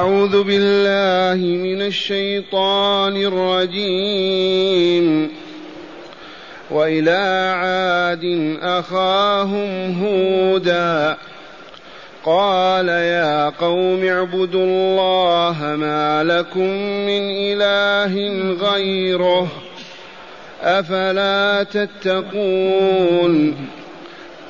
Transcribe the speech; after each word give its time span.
أعوذ 0.00 0.42
بالله 0.42 1.40
من 1.60 1.82
الشيطان 1.82 3.16
الرجيم 3.16 5.30
وإلى 6.70 7.52
عاد 7.60 8.24
أخاهم 8.62 9.94
هودا 10.04 11.16
قال 12.24 12.88
يا 12.88 13.48
قوم 13.48 14.04
اعبدوا 14.06 14.64
الله 14.64 15.56
ما 15.76 16.24
لكم 16.24 16.68
من 17.06 17.24
إله 17.30 18.12
غيره 18.72 19.48
أفلا 20.62 21.62
تتقون 21.62 23.54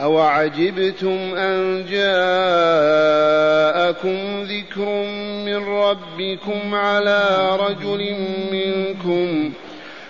أوعجبتم 0.00 1.34
أن 1.36 1.84
جاءكم 1.90 4.42
ذكر 4.42 5.04
من 5.46 5.68
ربكم 5.68 6.74
على 6.74 7.48
رجل 7.56 8.14
منكم 8.52 9.52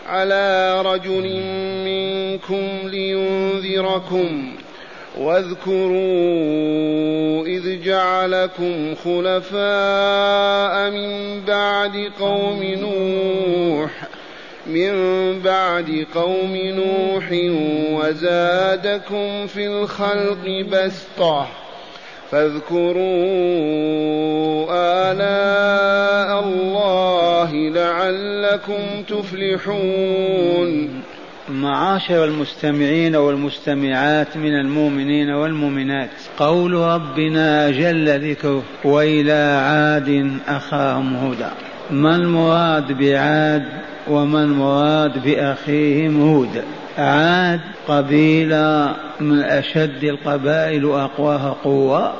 على 0.08 0.80
رجل 0.82 1.40
منكم 1.84 2.68
لينذركم 2.84 4.52
واذكروا 5.18 7.46
إذ 7.46 7.82
جعلكم 7.84 8.94
خلفاء 8.94 10.90
من 10.90 11.40
بعد 11.44 12.10
قوم 12.20 12.62
نوح 12.62 13.90
ۖ 14.04 14.08
من 14.66 14.92
بعد 15.44 16.06
قوم 16.14 16.56
نوح 16.56 17.28
وزادكم 18.04 19.46
في 19.46 19.66
الخلق 19.66 20.64
بسطة 20.70 21.46
فاذكروا 22.30 23.02
آلاء 25.10 26.44
الله 26.48 27.52
لعلكم 27.52 29.02
تفلحون 29.08 31.02
معاشر 31.48 32.24
المستمعين 32.24 33.16
والمستمعات 33.16 34.36
من 34.36 34.54
المؤمنين 34.54 35.30
والمؤمنات 35.30 36.10
قول 36.38 36.72
ربنا 36.72 37.70
جل 37.70 38.30
ذكره 38.30 38.62
وإلى 38.84 39.60
عاد 39.66 40.32
أخاهم 40.48 41.16
هدى 41.16 41.50
ما 41.90 42.16
المراد 42.16 42.92
بعاد 42.92 43.62
ومن 44.08 44.48
مراد 44.52 45.22
بأخيهم 45.24 46.20
هود 46.28 46.62
عاد 46.98 47.60
قبيلة 47.88 48.94
من 49.20 49.40
أشد 49.42 50.04
القبائل 50.04 50.84
وأقواها 50.84 51.56
قوة 51.64 52.12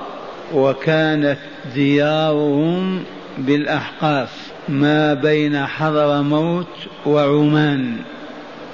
وكانت 0.54 1.36
ديارهم 1.74 3.02
بالأحقاف 3.38 4.52
ما 4.68 5.14
بين 5.14 5.64
حضر 5.66 6.22
موت 6.22 6.66
وعمان 7.06 7.96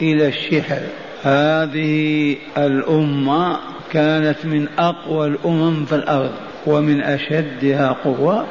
إلى 0.02 0.28
الشحر 0.28 0.80
هذه 1.22 2.36
الأمة 2.58 3.56
كانت 3.92 4.36
من 4.44 4.68
أقوى 4.78 5.26
الأمم 5.26 5.84
في 5.84 5.94
الأرض 5.94 6.32
ومن 6.66 7.02
أشدها 7.02 7.96
قوة 8.04 8.44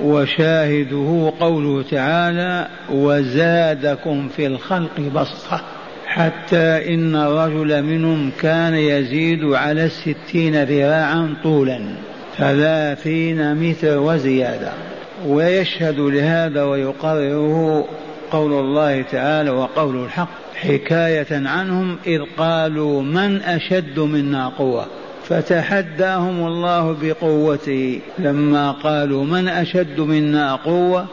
وشاهده 0.00 1.32
قوله 1.40 1.82
تعالى 1.90 2.68
وزادكم 2.92 4.28
في 4.28 4.46
الخلق 4.46 5.00
بسطه 5.14 5.60
حتى 6.06 6.94
إن 6.94 7.16
الرجل 7.16 7.82
منهم 7.82 8.30
كان 8.40 8.74
يزيد 8.74 9.44
على 9.44 9.84
الستين 9.84 10.64
ذراعا 10.64 11.34
طولا 11.42 11.80
ثلاثين 12.38 13.54
متر 13.54 13.98
وزيادة 13.98 14.72
ويشهد 15.26 15.98
لهذا 16.00 16.62
ويقرره 16.62 17.84
قول 18.30 18.52
الله 18.52 19.02
تعالى 19.02 19.50
وقول 19.50 20.04
الحق 20.04 20.28
حكاية 20.56 21.26
عنهم 21.30 21.96
إذ 22.06 22.20
قالوا 22.36 23.02
من 23.02 23.42
أشد 23.42 23.98
منا 23.98 24.48
قوة 24.48 24.86
فتحداهم 25.28 26.46
الله 26.46 26.96
بقوته 27.02 28.00
لما 28.18 28.72
قالوا 28.72 29.24
من 29.24 29.48
أشد 29.48 30.00
منا 30.00 30.54
قوة 30.54 31.06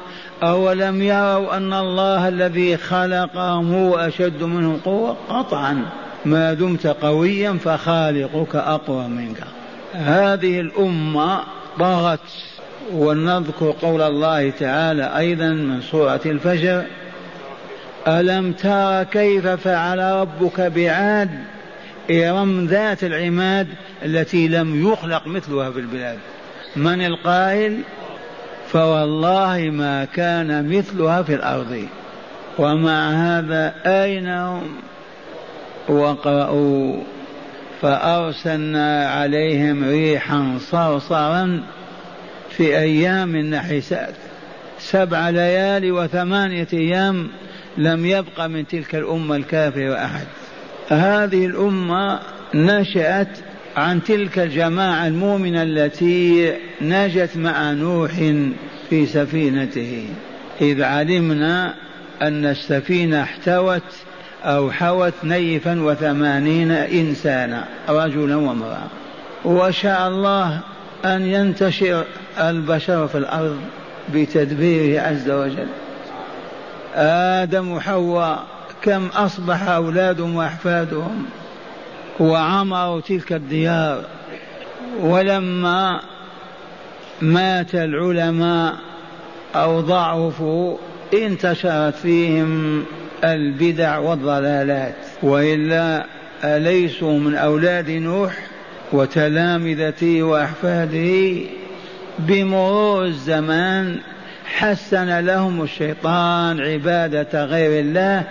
أولم 0.43 1.01
يروا 1.01 1.57
أن 1.57 1.73
الله 1.73 2.27
الذي 2.27 2.77
خلقهم 2.77 3.73
هو 3.73 3.95
أشد 3.97 4.43
منهم 4.43 4.77
قوة 4.85 5.17
قطعا 5.29 5.81
ما 6.25 6.53
دمت 6.53 6.87
قويا 6.87 7.51
فخالقك 7.63 8.55
أقوى 8.55 9.07
منك 9.07 9.37
هذه 9.93 10.59
الأمة 10.59 11.39
طغت 11.79 12.19
ولنذكر 12.93 13.75
قول 13.81 14.01
الله 14.01 14.49
تعالى 14.49 15.17
أيضا 15.17 15.49
من 15.49 15.81
سورة 15.91 16.21
الفجر 16.25 16.83
ألم 18.07 18.51
تر 18.53 19.03
كيف 19.03 19.47
فعل 19.47 19.99
ربك 19.99 20.61
بعاد 20.61 21.29
إرم 22.11 22.65
ذات 22.65 23.03
العماد 23.03 23.67
التي 24.05 24.47
لم 24.47 24.87
يخلق 24.91 25.27
مثلها 25.27 25.71
في 25.71 25.79
البلاد 25.79 26.17
من 26.75 27.05
القائل 27.05 27.77
فوالله 28.71 29.69
ما 29.71 30.05
كان 30.05 30.77
مثلها 30.77 31.21
في 31.23 31.33
الأرض 31.35 31.85
ومع 32.57 33.09
هذا 33.09 33.73
أين 33.85 34.27
هم 34.27 34.67
وقرأوا 35.89 36.97
فأرسلنا 37.81 39.09
عليهم 39.09 39.83
ريحا 39.89 40.57
صرصرا 40.59 41.63
في 42.49 42.77
أيام 42.77 43.37
نحسات 43.37 44.13
سبع 44.79 45.29
ليالي 45.29 45.91
وثمانية 45.91 46.67
أيام 46.73 47.27
لم 47.77 48.05
يبق 48.05 48.45
من 48.45 48.67
تلك 48.67 48.95
الأمة 48.95 49.35
الكافرة 49.35 49.93
أحد 50.05 50.25
هذه 50.91 51.45
الأمة 51.45 52.19
نشأت 52.55 53.37
عن 53.77 54.03
تلك 54.03 54.39
الجماعة 54.39 55.07
المؤمنة 55.07 55.63
التي 55.63 56.53
نجت 56.81 57.37
مع 57.37 57.71
نوح 57.71 58.11
في 58.89 59.05
سفينته 59.05 60.05
إذ 60.61 60.81
علمنا 60.83 61.73
أن 62.21 62.45
السفينة 62.45 63.23
احتوت 63.23 63.81
أو 64.43 64.71
حوت 64.71 65.13
نيفا 65.23 65.81
وثمانين 65.81 66.71
إنسانا 66.71 67.63
رجلا 67.89 68.35
وامرأة 68.35 68.87
وشاء 69.45 70.07
الله 70.07 70.59
أن 71.05 71.21
ينتشر 71.21 72.03
البشر 72.39 73.07
في 73.07 73.17
الأرض 73.17 73.57
بتدبيره 74.13 75.01
عز 75.01 75.29
وجل 75.31 75.67
آدم 76.95 77.71
وحواء 77.71 78.43
كم 78.83 79.05
أصبح 79.07 79.67
أولادهم 79.67 80.35
وأحفادهم 80.35 81.25
وعمروا 82.19 83.01
تلك 83.01 83.33
الديار 83.33 84.03
ولما 84.99 85.99
مات 87.21 87.75
العلماء 87.75 88.73
أو 89.55 89.81
ضعفوا 89.81 90.77
انتشرت 91.13 91.95
فيهم 91.95 92.83
البدع 93.23 93.97
والضلالات 93.97 94.95
وإلا 95.23 96.05
أليسوا 96.43 97.19
من 97.19 97.35
أولاد 97.35 97.91
نوح 97.91 98.37
وتلامذته 98.91 100.23
وأحفاده 100.23 101.35
بمرور 102.19 103.05
الزمان 103.05 103.99
حسن 104.55 105.19
لهم 105.25 105.61
الشيطان 105.63 106.59
عبادة 106.59 107.45
غير 107.45 107.79
الله 107.79 108.23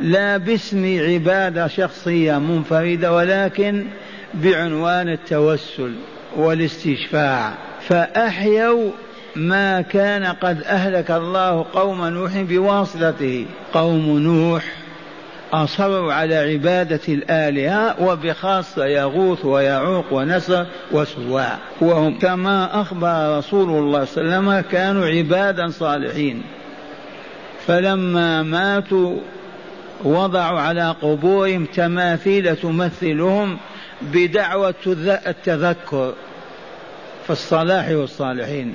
لا 0.00 0.36
باسم 0.36 1.00
عبادة 1.02 1.66
شخصية 1.66 2.38
منفردة 2.38 3.12
ولكن 3.12 3.84
بعنوان 4.34 5.08
التوسل 5.08 5.92
والاستشفاع 6.36 7.52
فأحيوا 7.88 8.90
ما 9.36 9.80
كان 9.80 10.24
قد 10.24 10.62
أهلك 10.62 11.10
الله 11.10 11.66
قوم 11.72 12.06
نوح 12.06 12.40
بواسطته 12.40 13.46
قوم 13.74 14.18
نوح 14.18 14.64
أصروا 15.52 16.12
على 16.12 16.34
عبادة 16.36 17.00
الآلهة 17.08 17.96
وبخاصة 18.02 18.84
يغوث 18.86 19.44
ويعوق 19.44 20.04
ونسر 20.12 20.66
وسواع 20.92 21.58
وهم 21.80 22.18
كما 22.18 22.80
أخبر 22.80 23.38
رسول 23.38 23.68
الله 23.68 24.04
صلى 24.04 24.22
الله 24.22 24.36
عليه 24.36 24.46
وسلم 24.48 24.64
كانوا 24.70 25.06
عبادا 25.06 25.68
صالحين 25.68 26.42
فلما 27.66 28.42
ماتوا 28.42 29.16
وضعوا 30.04 30.60
على 30.60 30.94
قبورهم 31.02 31.64
تماثيل 31.64 32.56
تمثلهم 32.56 33.56
بدعوة 34.02 34.74
التذكر 35.26 36.12
في 37.26 37.30
الصلاح 37.30 37.88
والصالحين 37.88 38.74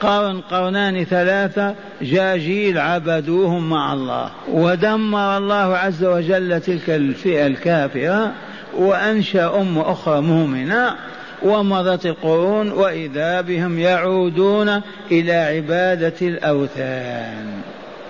قرن 0.00 0.40
قرنان 0.40 1.04
ثلاثة 1.04 1.74
جاجيل 2.02 2.78
عبدوهم 2.78 3.70
مع 3.70 3.92
الله 3.92 4.30
ودمر 4.52 5.38
الله 5.38 5.76
عز 5.76 6.04
وجل 6.04 6.60
تلك 6.60 6.90
الفئة 6.90 7.46
الكافرة 7.46 8.32
وأنشأ 8.76 9.46
أم 9.60 9.78
أخرى 9.78 10.20
مؤمنة 10.20 10.94
ومضت 11.42 12.06
القرون 12.06 12.72
وإذا 12.72 13.40
بهم 13.40 13.78
يعودون 13.78 14.80
إلى 15.10 15.32
عبادة 15.34 16.14
الأوثان 16.22 17.44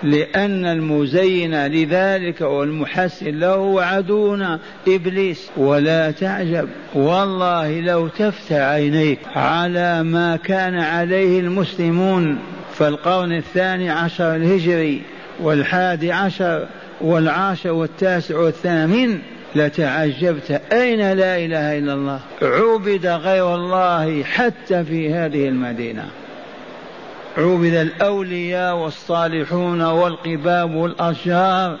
لأن 0.03 0.65
المزين 0.65 1.67
لذلك 1.67 2.41
والمحسن 2.41 3.25
له 3.39 3.81
عدونا 3.83 4.59
إبليس 4.87 5.49
ولا 5.57 6.11
تعجب 6.11 6.67
والله 6.93 7.79
لو 7.79 8.07
تفتح 8.07 8.55
عينيك 8.57 9.19
على 9.35 10.03
ما 10.03 10.35
كان 10.35 10.75
عليه 10.79 11.39
المسلمون 11.39 12.37
في 12.77 12.87
القرن 12.87 13.31
الثاني 13.33 13.89
عشر 13.89 14.35
الهجري 14.35 15.01
والحادي 15.41 16.11
عشر 16.11 16.67
والعاشر 17.01 17.71
والتاسع 17.71 18.37
والثامن 18.37 19.19
لتعجبت 19.55 20.61
أين 20.71 20.99
لا 21.11 21.37
إله 21.37 21.77
إلا 21.77 21.93
الله 21.93 22.19
عبد 22.41 23.05
غير 23.07 23.55
الله 23.55 24.23
حتى 24.23 24.83
في 24.83 25.13
هذه 25.13 25.47
المدينة 25.47 26.05
عبد 27.37 27.73
الأولياء 27.73 28.75
والصالحون 28.77 29.81
والقباب 29.81 30.75
والأشجار 30.75 31.77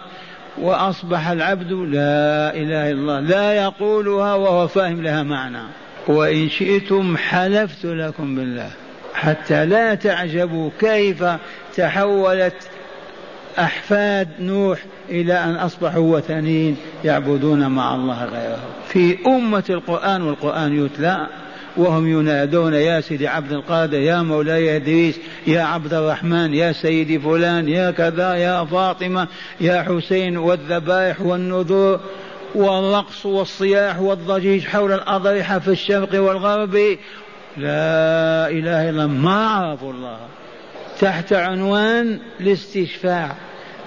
وأصبح 0.57 1.27
العبد 1.27 1.71
لا 1.71 2.55
إله 2.55 2.89
إلا 2.91 2.91
الله 2.91 3.19
لا 3.19 3.53
يقولها 3.53 4.33
وهو 4.35 4.67
فاهم 4.67 5.03
لها 5.03 5.23
معنى 5.23 5.59
وإن 6.07 6.49
شئتم 6.49 7.17
حلفت 7.17 7.85
لكم 7.85 8.35
بالله 8.35 8.69
حتى 9.13 9.65
لا 9.65 9.95
تعجبوا 9.95 10.69
كيف 10.79 11.23
تحولت 11.75 12.69
أحفاد 13.59 14.27
نوح 14.39 14.79
إلى 15.09 15.43
أن 15.43 15.55
أصبحوا 15.55 16.17
وثنين 16.17 16.77
يعبدون 17.03 17.67
مع 17.67 17.95
الله 17.95 18.23
غيره 18.25 18.59
في 18.87 19.17
أمة 19.27 19.63
القرآن 19.69 20.21
والقرآن 20.21 20.85
يتلى 20.85 21.27
وهم 21.77 22.07
ينادون 22.07 22.73
يا 22.73 23.01
سيدي 23.01 23.27
عبد 23.27 23.51
القادر 23.51 23.99
يا 23.99 24.21
مولاي 24.21 24.75
إدريس 24.75 25.19
يا 25.47 25.61
عبد 25.61 25.93
الرحمن 25.93 26.53
يا 26.53 26.71
سيدي 26.71 27.19
فلان 27.19 27.69
يا 27.69 27.91
كذا 27.91 28.33
يا 28.33 28.65
فاطمة 28.65 29.27
يا 29.61 29.83
حسين 29.89 30.37
والذبائح 30.37 31.21
والنذور 31.21 31.99
والرقص 32.55 33.25
والصياح 33.25 33.99
والضجيج 33.99 34.65
حول 34.67 34.91
الأضرحة 34.91 35.59
في 35.59 35.67
الشرق 35.67 36.21
والغرب 36.21 36.75
لا 37.57 38.49
إله 38.49 38.89
إلا 38.89 39.07
ما 39.07 39.49
عرفوا 39.49 39.93
الله 39.93 40.17
تحت 41.01 41.33
عنوان 41.33 42.19
الاستشفاع 42.39 43.35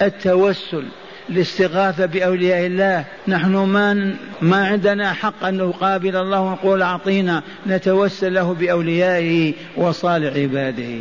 التوسل 0.01 0.83
الاستغاثة 1.29 2.05
بأولياء 2.05 2.65
الله 2.67 3.03
نحن 3.27 3.49
ما 3.51 4.13
ما 4.41 4.67
عندنا 4.67 5.13
حق 5.13 5.43
أن 5.43 5.57
نقابل 5.57 6.15
الله 6.15 6.41
ونقول 6.41 6.81
أعطينا 6.81 7.43
نتوسل 7.67 8.33
له 8.33 8.53
بأوليائه 8.53 9.53
وصالح 9.77 10.35
عباده 10.35 10.97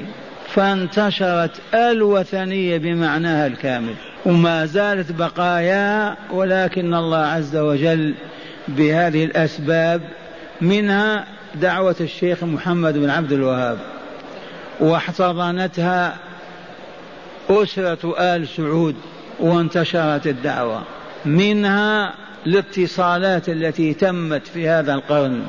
فانتشرت 0.55 1.51
الوثنية 1.75 2.79
بمعناها 2.79 3.47
الكامل 3.47 3.95
وما 4.27 4.67
زالت 4.67 5.13
بقايا 5.13 6.17
ولكن 6.31 6.95
الله 6.95 7.19
عز 7.27 7.57
وجل 7.57 8.15
بهذه 8.69 9.25
الأسباب 9.25 10.01
منها 10.61 11.25
دعوة 11.55 11.97
الشيخ 12.01 12.45
محمد 12.45 12.99
بن 12.99 13.11
عبد 13.11 13.33
الوهاب 13.33 13.79
واحتضنتها 14.81 16.17
أسرة 17.51 18.15
آل 18.21 18.49
سعود 18.49 18.95
وانتشرت 19.41 20.27
الدعوة 20.27 20.83
منها 21.25 22.15
الاتصالات 22.47 23.49
التي 23.49 23.95
تمت 23.95 24.47
في 24.47 24.69
هذا 24.69 24.95
القرن 24.95 25.43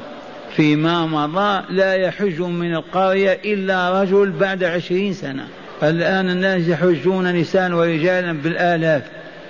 فيما 0.55 1.05
مضى 1.05 1.63
لا 1.69 1.93
يحج 1.93 2.39
من 2.41 2.73
القرية 2.75 3.39
إلا 3.45 4.01
رجل 4.01 4.29
بعد 4.31 4.63
عشرين 4.63 5.13
سنة 5.13 5.47
الآن 5.83 6.29
الناس 6.29 6.67
يحجون 6.67 7.33
نساء 7.35 7.71
ورجالا 7.71 8.33
بالآلاف 8.33 9.03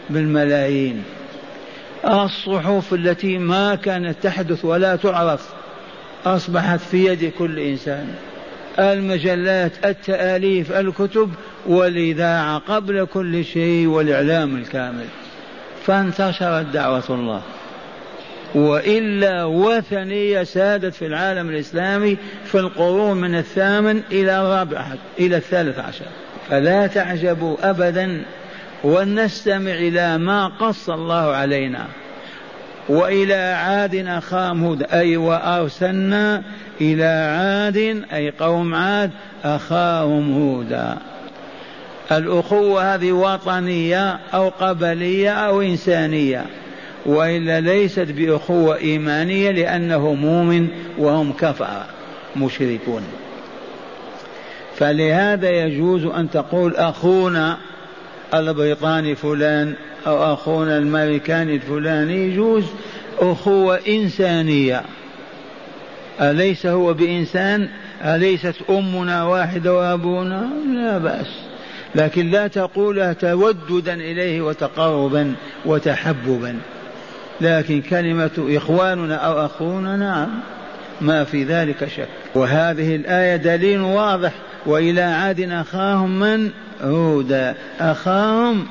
بالملايين 0.10 1.04
الصحف 2.06 2.94
التي 2.94 3.38
ما 3.38 3.76
كانت 3.76 4.16
تحدث 4.24 4.66
ولا 4.66 4.96
تعرف 4.96 5.50
أصبحت 6.26 6.80
في 6.80 7.06
يد 7.06 7.32
كل 7.38 7.60
إنسان 7.60 8.08
المجلات 8.80 9.72
التاليف 9.86 10.72
الكتب 10.72 11.30
والاذاعه 11.68 12.58
قبل 12.58 13.08
كل 13.14 13.46
شيء 13.46 13.88
والاعلام 13.88 14.56
الكامل 14.56 15.06
فانتشرت 15.86 16.66
دعوه 16.74 17.04
الله 17.10 17.42
والا 18.56 19.44
وثنيه 19.46 20.44
سادت 20.44 20.94
في 20.96 21.06
العالم 21.06 21.50
الاسلامي 21.50 22.18
في 22.46 22.60
القرون 22.60 23.18
من 23.22 23.36
الثامن 23.36 24.02
الى 24.12 24.38
الرابع 24.42 24.86
الى 25.20 25.38
الثالث 25.38 25.80
عشر 25.80 26.06
فلا 26.50 26.88
تعجبوا 26.88 27.58
ابدا 27.70 28.22
ولنستمع 28.84 29.72
الى 29.74 30.18
ما 30.18 30.48
قص 30.48 30.90
الله 30.90 31.36
علينا 31.36 31.86
وإلى 32.92 33.36
عاد 33.64 33.96
أخاهم 33.96 34.64
هود 34.64 34.84
أي 34.84 35.18
وأرسلنا 35.18 36.44
إلى 36.82 37.06
عاد 37.06 38.04
أي 38.14 38.30
قوم 38.40 38.76
عاد 38.76 39.12
أخاهم 39.44 40.34
هودا 40.42 40.98
الأخوة 42.12 42.94
هذه 42.96 43.12
وطنية 43.12 44.20
أو 44.34 44.50
قبلية 44.50 45.32
أو 45.34 45.62
إنسانية 45.62 46.46
وإلا 47.06 47.60
ليست 47.60 48.00
بأخوة 48.18 48.76
إيمانية 48.76 49.52
لأنه 49.52 50.14
مؤمن 50.14 50.68
وهم 50.98 51.34
كفرة 51.34 51.86
مشركون 52.36 53.02
فلهذا 54.78 55.50
يجوز 55.50 56.06
أن 56.06 56.30
تقول 56.30 56.76
أخونا 56.76 57.58
البريطاني 58.34 59.16
فلان 59.16 59.74
أو 60.08 60.34
أخونا 60.34 60.78
الأمريكاني 60.78 61.56
الفلاني 61.56 62.28
يجوز 62.28 62.64
أخوة 63.20 63.80
إنسانية 63.88 64.82
أليس 66.22 66.66
هو 66.66 66.94
بإنسان 66.94 67.70
أليست 68.02 68.56
أمنا 68.70 69.24
واحدة 69.24 69.74
وأبونا 69.78 70.50
لا 70.74 70.98
بأس 70.98 71.28
لكن 71.96 72.30
لا 72.32 72.48
تقولها 72.48 73.14
توددا 73.14 73.94
إليه 73.94 74.42
وتقربا 74.42 75.34
وتحببا 75.66 76.56
لكن 77.42 77.82
كلمة 77.82 78.32
إخواننا 78.58 79.16
أو 79.16 79.46
أخونا 79.46 79.98
نعم 79.98 80.28
ما 81.02 81.24
في 81.24 81.44
ذلك 81.44 81.88
شك 81.98 82.08
وهذه 82.36 82.96
الآية 82.96 83.36
دليل 83.36 83.82
واضح 83.82 84.32
وإلى 84.66 85.02
عاد 85.02 85.42
أخاهم 85.52 86.20
من 86.20 86.52
هودا 86.82 87.56
أخاهم 87.80 88.68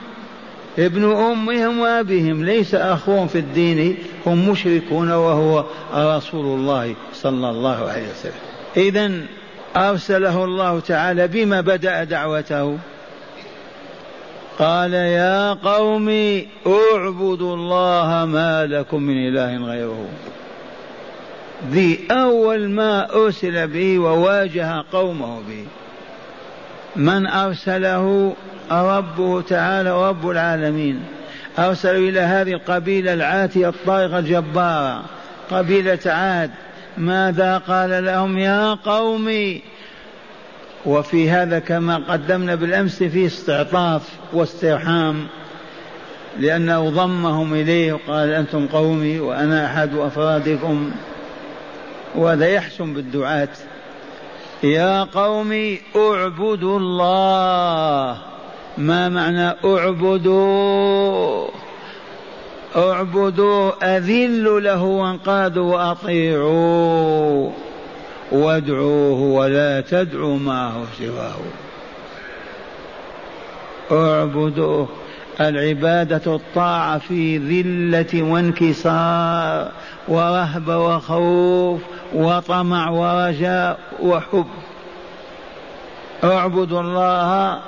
ابن 0.78 1.12
أمهم 1.16 1.78
وأبيهم 1.78 2.44
ليس 2.44 2.74
أخوهم 2.74 3.26
في 3.26 3.38
الدين 3.38 3.98
هم 4.26 4.48
مشركون 4.48 5.10
وهو 5.10 5.64
رسول 5.94 6.46
الله 6.58 6.94
صلى 7.14 7.50
الله 7.50 7.88
عليه 7.88 8.04
وسلم 8.12 8.32
إذا 8.76 9.10
أرسله 9.76 10.44
الله 10.44 10.80
تعالى 10.80 11.28
بما 11.28 11.60
بدأ 11.60 12.04
دعوته 12.04 12.78
قال 14.58 14.92
يا 14.94 15.52
قوم 15.52 16.08
اعبدوا 16.66 17.54
الله 17.56 18.24
ما 18.26 18.66
لكم 18.66 19.02
من 19.02 19.28
إله 19.28 19.56
غيره 19.66 20.04
ذي 21.70 21.98
أول 22.10 22.70
ما 22.70 23.14
أرسل 23.14 23.66
به 23.66 23.98
وواجه 23.98 24.84
قومه 24.92 25.36
به 25.48 25.64
من 26.96 27.26
أرسله 27.26 28.34
ربه 28.70 29.40
تعالى 29.42 30.08
رب 30.08 30.30
العالمين 30.30 31.02
أرسل 31.58 31.96
إلى 32.08 32.20
هذه 32.20 32.52
القبيلة 32.52 33.12
العاتية 33.12 33.68
الطائغة 33.68 34.18
الجبارة 34.18 35.02
قبيلة 35.50 35.98
عاد 36.06 36.50
ماذا 36.98 37.58
قال 37.58 38.04
لهم 38.04 38.38
يا 38.38 38.74
قوم 38.74 39.28
وفي 40.86 41.30
هذا 41.30 41.58
كما 41.58 41.96
قدمنا 41.96 42.54
بالأمس 42.54 43.02
فيه 43.02 43.26
استعطاف 43.26 44.02
واسترحام 44.32 45.26
لأنه 46.38 46.90
ضمهم 46.90 47.54
إليه 47.54 47.92
وقال 47.92 48.30
أنتم 48.32 48.66
قومي 48.66 49.20
وأنا 49.20 49.66
أحد 49.66 49.90
أفرادكم 49.96 50.90
وهذا 52.14 52.46
يحسن 52.46 52.94
بالدعاة 52.94 53.48
يا 54.62 55.02
قوم 55.02 55.76
اعبدوا 55.96 56.78
الله 56.78 58.18
ما 58.78 59.08
معنى 59.08 59.48
اعبدوا 59.64 61.44
اعبدوا 62.76 63.96
اذلوا 63.96 64.60
له 64.60 64.82
وانقادوا 64.84 65.74
واطيعوا 65.76 67.50
وادعوه 68.32 69.20
ولا 69.20 69.80
تدعوا 69.80 70.38
معه 70.38 70.82
سواه 70.98 71.34
اعبدوه 74.10 74.88
العبادة 75.40 76.34
الطاعة 76.34 76.98
في 76.98 77.38
ذلة 77.38 78.22
وانكسار 78.22 79.70
ورهبة 80.08 80.78
وخوف 80.78 81.80
وطمع 82.14 82.90
ورجاء 82.90 83.78
وحب 84.02 84.46
اعبدوا 86.24 86.80
الله 86.80 87.60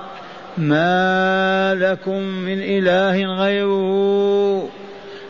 ما 0.58 1.74
لكم 1.74 2.18
من 2.22 2.58
إله 2.62 3.24
غيره 3.44 4.68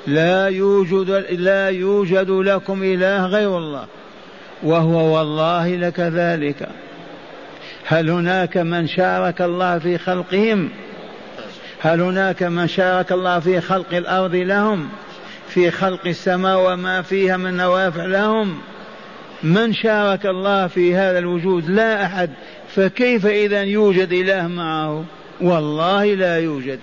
لا 0.07 0.49
يوجد 0.49 1.25
لا 1.31 1.69
يوجد 1.69 2.31
لكم 2.31 2.83
إله 2.83 3.26
غير 3.26 3.59
الله 3.59 3.85
وهو 4.62 5.16
والله 5.19 5.76
لكذلك 5.76 6.69
هل 7.87 8.11
هناك 8.11 8.57
من 8.57 8.87
شارك 8.87 9.42
الله 9.42 9.78
في 9.78 9.99
خلقهم 9.99 10.69
هل 11.83 12.00
هناك 12.00 12.42
من 12.42 12.66
شارك 12.69 13.12
الله 13.12 13.40
في 13.40 13.61
خلق 13.61 13.95
الأرض 13.95 14.35
لهم 14.35 14.88
في 15.49 15.71
خلق 15.71 16.07
السماء 16.07 16.73
وما 16.73 17.02
فيها 17.02 17.37
من 17.37 17.57
نوافع 17.57 18.04
لهم 18.04 18.59
من 19.42 19.72
شارك 19.72 20.26
الله 20.26 20.66
في 20.66 20.96
هذا 20.96 21.18
الوجود 21.18 21.70
لا 21.70 22.04
احد 22.06 22.30
فكيف 22.75 23.26
اذا 23.26 23.62
يوجد 23.62 24.12
اله 24.12 24.46
معه 24.49 25.04
والله 25.40 26.04
لا 26.14 26.38
يوجد 26.38 26.78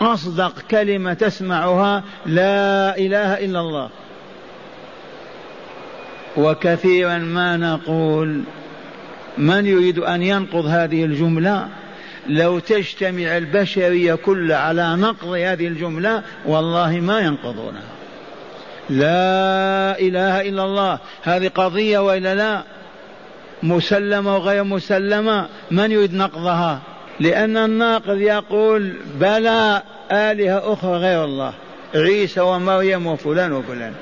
اصدق 0.00 0.52
كلمه 0.70 1.12
تسمعها 1.14 2.04
لا 2.26 2.98
اله 2.98 3.44
الا 3.44 3.60
الله 3.60 3.90
وكثيرا 6.36 7.18
ما 7.18 7.56
نقول 7.56 8.40
من 9.38 9.66
يريد 9.66 9.98
ان 9.98 10.22
ينقض 10.22 10.66
هذه 10.66 11.04
الجمله 11.04 11.68
لو 12.28 12.58
تجتمع 12.58 13.36
البشريه 13.36 14.14
كلها 14.14 14.56
على 14.56 14.96
نقض 14.96 15.28
هذه 15.28 15.66
الجمله 15.66 16.22
والله 16.46 16.90
ما 17.00 17.18
ينقضونها 17.18 17.82
لا 18.90 19.98
إله 20.00 20.40
إلا 20.40 20.64
الله 20.64 20.98
هذه 21.22 21.48
قضية 21.54 21.98
وإلا 21.98 22.34
لا 22.34 22.62
مسلمة 23.62 24.34
وغير 24.36 24.64
مسلمة 24.64 25.46
من 25.70 25.90
يريد 25.92 26.14
نقضها 26.14 26.80
لأن 27.20 27.56
الناقض 27.56 28.16
يقول 28.16 28.92
بلى 29.20 29.82
آلهة 30.12 30.72
أخرى 30.72 30.90
غير 30.92 31.24
الله 31.24 31.52
عيسى 31.94 32.40
ومريم 32.40 33.06
وفلان 33.06 33.52
وفلان 33.52 33.92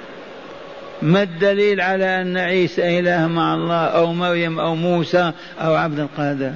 ما 1.02 1.22
الدليل 1.22 1.80
على 1.80 2.04
أن 2.20 2.36
عيسى 2.36 2.98
إله 2.98 3.26
مع 3.26 3.54
الله 3.54 3.84
أو 3.84 4.12
مريم 4.12 4.60
أو 4.60 4.74
موسى 4.74 5.32
أو 5.60 5.74
عبد 5.74 5.98
القادر 5.98 6.52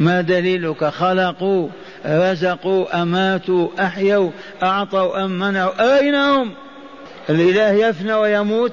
ما 0.00 0.20
دليلك 0.20 0.84
خلقوا 0.84 1.68
رزقوا 2.06 3.02
أماتوا 3.02 3.68
أحيوا 3.80 4.30
أعطوا 4.62 5.24
أم 5.24 5.38
منعوا 5.38 5.98
أين 5.98 6.14
هم 6.14 6.50
الإله 7.30 7.70
يفنى 7.72 8.14
ويموت 8.14 8.72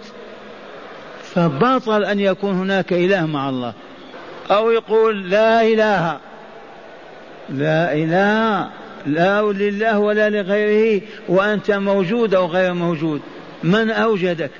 فبطل 1.36 2.03
أن 2.05 2.20
يكون 2.20 2.51
هناك 2.51 2.93
إله 2.93 3.25
مع 3.25 3.50
الله 3.50 3.74
أو 4.51 4.72
يقول 4.72 5.29
لا 5.29 5.62
إله 5.62 6.17
لا 7.50 7.93
إله 7.93 8.67
لا 9.08 9.41
لله 9.41 10.00
ولا 10.00 10.29
لغيره 10.29 11.01
وأنت 11.29 11.72
موجود 11.72 12.36
أو 12.36 12.46
غير 12.46 12.74
موجود 12.74 13.22
من 13.63 13.91
أوجدك 13.91 14.51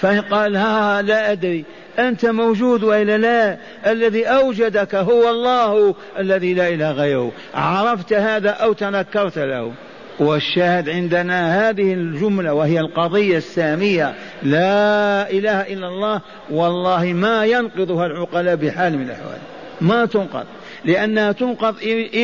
فإن 0.00 0.20
قال 0.20 0.56
ها 0.56 1.02
لا 1.02 1.32
أدري 1.32 1.64
أنت 1.98 2.26
موجود 2.26 2.84
وإلا 2.84 3.18
لا 3.18 3.56
الذي 3.92 4.26
أوجدك 4.26 4.94
هو 4.94 5.30
الله 5.30 5.94
الذي 6.18 6.54
لا 6.54 6.68
إله 6.68 6.90
غيره 6.92 7.32
عرفت 7.54 8.12
هذا 8.12 8.50
أو 8.50 8.72
تنكرت 8.72 9.38
له 9.38 9.72
والشاهد 10.18 10.88
عندنا 10.88 11.70
هذه 11.70 11.92
الجملة 11.94 12.54
وهي 12.54 12.80
القضية 12.80 13.36
السامية 13.38 14.14
لا 14.42 15.30
إله 15.30 15.60
إلا 15.60 15.88
الله 15.88 16.20
والله 16.50 17.04
ما 17.12 17.44
ينقضها 17.44 18.06
العقلاء 18.06 18.54
بحال 18.56 18.98
من 18.98 19.02
الأحوال 19.04 19.38
ما 19.80 20.04
تنقض 20.06 20.44
لأنها 20.84 21.32
تنقض 21.32 21.74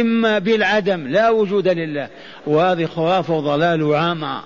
إما 0.00 0.38
بالعدم 0.38 1.06
لا 1.08 1.30
وجود 1.30 1.68
لله 1.68 2.08
وهذه 2.46 2.86
خرافة 2.86 3.34
وضلال 3.36 3.94
عامة 3.94 4.40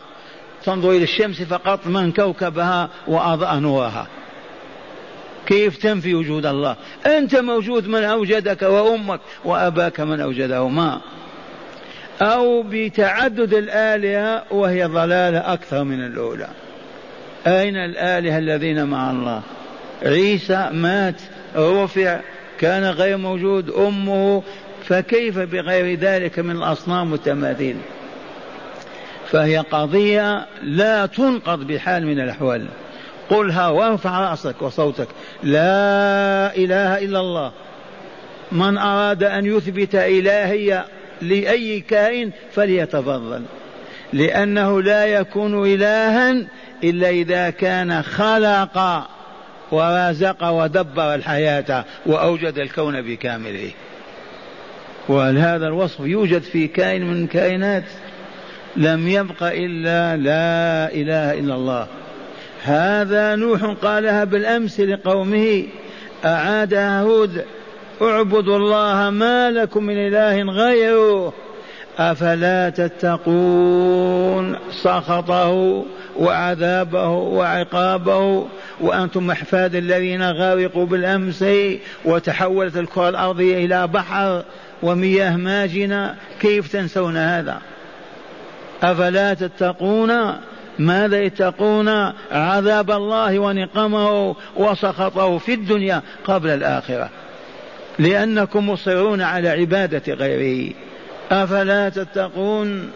تنظر 0.65 0.91
إلى 0.91 1.03
الشمس 1.05 1.43
فقط 1.43 1.87
من 1.87 2.13
كوكبها 2.13 2.89
وأضاء 3.09 3.55
نورها 3.57 4.07
كيف 5.47 5.77
تنفي 5.77 6.15
وجود 6.15 6.47
الله 6.47 6.77
أنت 7.07 7.37
موجود 7.37 7.89
من 7.89 8.03
أوجدك 8.03 8.63
وأمك 8.63 9.21
وأباك 9.45 10.01
من 10.01 10.21
أوجدهما 10.21 11.01
أو 12.23 12.65
بتعدد 12.71 13.55
الآلهة 13.55 14.43
وهي 14.51 14.85
ضلالة 14.85 15.53
أكثر 15.53 15.85
من 15.85 16.07
الأولى 16.07 16.49
أين 17.47 17.77
الآلهة 17.77 18.39
الذين 18.39 18.85
مع 18.87 19.11
الله 19.11 19.43
عيسى 20.03 20.69
مات 20.73 21.21
رفع 21.57 22.19
كان 22.61 22.85
غير 22.85 23.17
موجود 23.17 23.71
أمه 23.71 24.43
فكيف 24.85 25.39
بغير 25.39 25.99
ذلك 25.99 26.39
من 26.39 26.57
الأصنام 26.57 27.13
والتماثيل 27.13 27.77
فهي 29.31 29.59
قضية 29.59 30.47
لا 30.63 31.07
تنقض 31.07 31.67
بحال 31.67 32.07
من 32.07 32.21
الأحوال 32.21 32.67
قلها 33.31 33.69
وارفع 33.69 34.21
رأسك 34.31 34.63
وصوتك 34.63 35.09
لا 35.43 36.57
إله 36.57 36.99
إلا 36.99 37.21
الله 37.21 37.53
من 38.53 38.79
أراد 38.79 39.23
أن 39.23 39.47
يثبت 39.47 39.95
إلهية 39.95 40.85
لأي 41.23 41.81
كائن 41.81 42.31
فليتفضل 42.55 43.43
لأنه 44.13 44.83
لا 44.83 45.05
يكون 45.07 45.73
إلها 45.75 46.47
إلا 46.85 47.09
إذا 47.11 47.51
كان 47.51 48.03
خلق 48.03 49.01
ورزق 49.73 50.45
ودبر 50.49 51.15
الحياة 51.15 51.85
وأوجد 52.07 52.59
الكون 52.59 53.03
بكامله 53.03 53.71
وهل 55.09 55.39
هذا 55.39 55.67
الوصف 55.67 56.01
يوجد 56.01 56.43
في 56.43 56.69
كائن 56.69 57.07
من 57.11 57.23
الكائنات 57.25 57.85
لم 58.77 59.09
يبق 59.09 59.43
إلا 59.43 60.17
لا 60.17 60.95
إله 60.95 61.39
إلا 61.41 61.55
الله 61.55 61.87
هذا 62.65 63.35
نوح 63.35 63.65
قالها 63.65 64.25
بالأمس 64.25 64.81
لقومه 64.81 65.67
أعادها 66.25 67.03
هود 67.03 67.45
اعبدوا 68.03 68.57
الله 68.57 69.11
ما 69.11 69.51
لكم 69.51 69.85
من 69.85 69.97
إله 69.99 70.43
غيره 70.43 71.33
أفلا 71.99 72.71
تتقون 72.71 74.57
سخطه 74.71 75.85
وعذابه 76.19 77.09
وعقابه 77.09 78.47
وأنتم 78.81 79.31
أحفاد 79.31 79.75
الذين 79.75 80.31
غرقوا 80.31 80.87
بالأمس 80.87 81.45
وتحولت 82.05 82.77
الكرة 82.77 83.09
الأرضية 83.09 83.65
إلى 83.67 83.87
بحر 83.87 84.43
ومياه 84.83 85.37
ماجنة 85.37 86.15
كيف 86.41 86.73
تنسون 86.73 87.17
هذا 87.17 87.59
أفلا 88.83 89.35
تتقون 89.35 90.11
ماذا 90.79 91.21
يتقون 91.23 91.89
عذاب 92.33 92.91
الله 92.91 93.39
ونقمه 93.39 94.35
وسخطه 94.57 95.39
في 95.39 95.55
الدنيا 95.55 96.03
قبل 96.25 96.49
الآخرة 96.51 97.11
لأنكم 97.99 98.69
مصرون 98.71 99.21
على 99.23 99.49
عبادة 99.49 100.15
غيره 100.15 100.73
أفلا 101.31 101.89
تتقون 101.89 102.91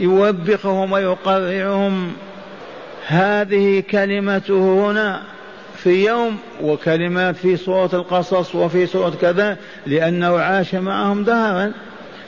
يوبخهم 0.00 0.92
ويقرعهم 0.92 2.12
هذه 3.06 3.80
كلمته 3.90 4.86
هنا 4.88 5.20
في 5.76 6.04
يوم 6.04 6.36
وكلمات 6.62 7.36
في 7.36 7.56
سورة 7.56 7.90
القصص 7.92 8.54
وفي 8.54 8.86
سورة 8.86 9.12
كذا 9.20 9.56
لأنه 9.86 10.38
عاش 10.38 10.74
معهم 10.74 11.24
دهرا 11.24 11.72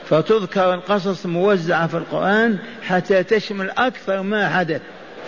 فتذكر 0.09 0.73
القصص 0.73 1.25
موزعة 1.25 1.87
في 1.87 1.97
القرآن 1.97 2.57
حتى 2.87 3.23
تشمل 3.23 3.69
أكثر 3.77 4.21
ما 4.21 4.49
حدث 4.49 4.81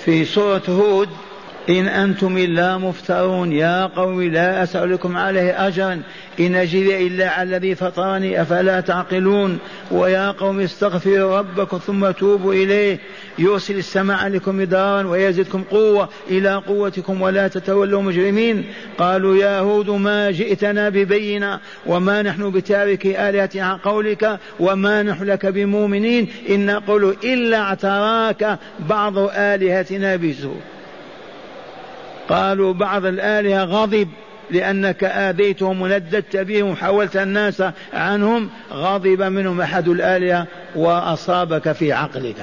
في 0.05 0.25
سورة 0.25 0.61
هود 0.69 1.09
إن 1.69 1.87
أنتم 1.87 2.37
إلا 2.37 2.77
مفترون 2.77 3.51
يا 3.53 3.85
قوم 3.85 4.21
لا 4.21 4.63
أسألكم 4.63 5.17
عليه 5.17 5.67
أجرا 5.67 6.01
إن 6.39 6.55
أجري 6.55 7.07
إلا 7.07 7.29
على 7.29 7.49
الذي 7.55 7.75
فطرني 7.75 8.41
أفلا 8.41 8.79
تعقلون 8.81 9.57
ويا 9.91 10.31
قوم 10.31 10.59
استغفروا 10.59 11.37
ربكم 11.39 11.77
ثم 11.87 12.11
توبوا 12.11 12.53
إليه 12.53 12.99
يرسل 13.39 13.77
السماء 13.77 14.17
عليكم 14.17 14.57
مدارا 14.57 15.03
ويزدكم 15.07 15.63
قوة 15.63 16.09
إلى 16.29 16.55
قوتكم 16.55 17.21
ولا 17.21 17.47
تتولوا 17.47 18.01
مجرمين 18.01 18.63
قالوا 18.97 19.35
يا 19.37 19.59
هود 19.59 19.89
ما 19.89 20.31
جئتنا 20.31 20.89
ببينة 20.89 21.59
وما 21.85 22.21
نحن 22.21 22.51
بتارك 22.51 23.05
آلهتنا 23.05 23.63
عن 23.65 23.77
قولك 23.77 24.39
وما 24.59 25.03
نحن 25.03 25.23
لك 25.23 25.45
بمؤمنين 25.45 26.27
إن 26.49 26.65
نقول 26.65 27.15
إلا 27.23 27.57
اعتراك 27.57 28.59
بعض 28.89 29.17
آلهتنا 29.31 30.15
بسوء 30.15 30.59
قالوا 32.29 32.73
بعض 32.73 33.05
الآلهة 33.05 33.63
غضب 33.63 34.07
لأنك 34.51 35.03
آذيتهم 35.03 35.81
ونددت 35.81 36.37
بهم 36.37 36.69
وحاولت 36.69 37.17
الناس 37.17 37.63
عنهم 37.93 38.49
غضب 38.71 39.21
منهم 39.21 39.61
أحد 39.61 39.87
الآلهة 39.87 40.45
وأصابك 40.75 41.71
في 41.71 41.91
عقلك 41.93 42.35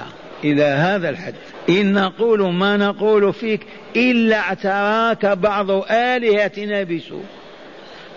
إلى 0.45 0.63
هذا 0.65 1.11
الحد 1.11 1.35
إن 1.69 1.93
نقول 1.93 2.53
ما 2.55 2.77
نقول 2.77 3.33
فيك 3.33 3.67
إلا 3.97 4.37
اعتراك 4.39 5.27
بعض 5.27 5.71
آلهتنا 5.91 6.83
بسوء 6.83 7.23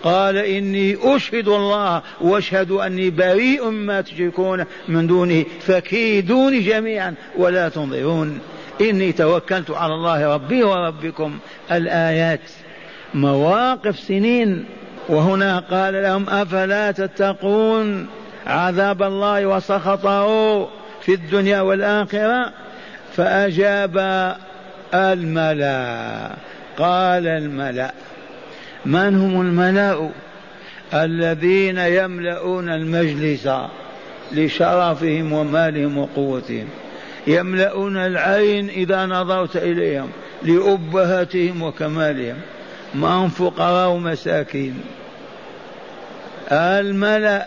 قال 0.02 0.36
إني 0.36 0.96
أشهد 1.16 1.48
الله 1.48 2.02
وأشهد 2.20 2.70
أني 2.70 3.10
بريء 3.10 3.68
مما 3.70 4.00
تشركون 4.00 4.64
من 4.88 5.06
دونه 5.06 5.44
فكيدوني 5.60 6.60
جميعا 6.60 7.14
ولا 7.36 7.68
تنظرون 7.68 8.38
إني 8.80 9.12
توكلت 9.12 9.70
على 9.70 9.94
الله 9.94 10.34
ربي 10.34 10.62
وربكم 10.62 11.38
الآيات 11.72 12.40
مواقف 13.14 13.98
سنين 13.98 14.64
وهنا 15.08 15.58
قال 15.58 16.02
لهم 16.02 16.30
أفلا 16.30 16.90
تتقون 16.90 18.06
عذاب 18.46 19.02
الله 19.02 19.46
وسخطه 19.46 20.64
في 21.02 21.14
الدنيا 21.14 21.60
والآخرة 21.60 22.52
فأجاب 23.16 23.98
الملا 24.94 26.28
قال 26.78 27.26
الملا 27.26 27.92
من 28.86 29.20
هم 29.20 29.40
الملا 29.40 30.08
الذين 30.94 31.78
يملؤون 31.78 32.68
المجلس 32.68 33.48
لشرفهم 34.32 35.32
ومالهم 35.32 35.98
وقوتهم 35.98 36.68
يملؤون 37.28 37.96
العين 37.96 38.68
إذا 38.68 39.06
نظرت 39.06 39.56
إليهم 39.56 40.08
لأبهتهم 40.42 41.62
وكمالهم 41.62 42.36
ما 42.94 43.08
هم 43.08 43.28
فقراء 43.28 43.90
ومساكين 43.90 44.80
الملأ 46.52 47.46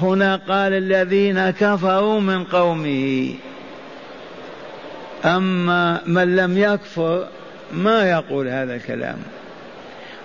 هنا 0.00 0.36
قال 0.36 0.72
الذين 0.72 1.50
كفروا 1.50 2.20
من 2.20 2.44
قومه 2.44 3.34
أما 5.24 6.00
من 6.06 6.36
لم 6.36 6.58
يكفر 6.58 7.26
ما 7.72 8.10
يقول 8.10 8.48
هذا 8.48 8.74
الكلام 8.76 9.18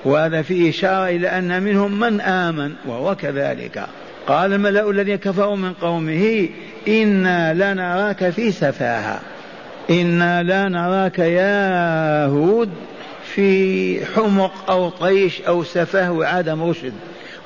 وهذا 0.06 0.42
فيه 0.42 0.70
إشارة 0.70 1.06
إلى 1.10 1.28
أن 1.28 1.64
منهم 1.64 2.00
من 2.00 2.22
آمن 2.22 2.74
وهو 2.86 3.16
كذلك 3.16 3.86
قال 4.28 4.54
الملأ 4.54 4.90
الذين 4.90 5.16
كفروا 5.16 5.56
من 5.56 5.74
قومه 5.74 6.50
إنا 6.88 7.54
لنراك 7.54 8.30
في 8.30 8.52
سفاهة 8.52 9.20
إنا 9.90 10.44
لا 10.44 10.68
نراك 10.70 11.20
يا 11.20 12.26
هود 12.26 12.70
في 13.36 14.00
حمق 14.16 14.72
أو 14.72 14.90
طيش 14.90 15.42
أو 15.42 15.64
سفاه 15.64 16.12
وعدم 16.12 16.64
رشد 16.70 16.94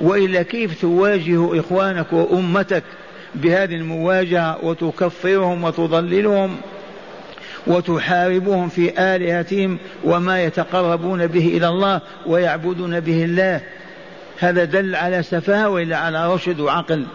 وإلا 0.01 0.41
كيف 0.41 0.82
تواجه 0.82 1.60
إخوانك 1.60 2.13
وأمتك 2.13 2.84
بهذه 3.36 3.75
المواجهة 3.75 4.65
وتكفرهم 4.65 5.63
وتضللهم 5.63 6.56
وتحاربهم 7.67 8.69
في 8.69 8.93
آلهتهم 9.00 9.78
وما 10.04 10.43
يتقربون 10.43 11.28
به 11.28 11.47
إلى 11.58 11.67
الله 11.67 12.02
ويعبدون 12.26 13.00
به 13.00 13.23
الله 13.23 13.62
هذا 14.39 14.63
دل 14.65 14.95
على 14.95 15.24
سفاهة 15.24 15.69
وإلا 15.69 15.98
على 15.98 16.34
رشد 16.34 16.60
وعقل 16.60 17.06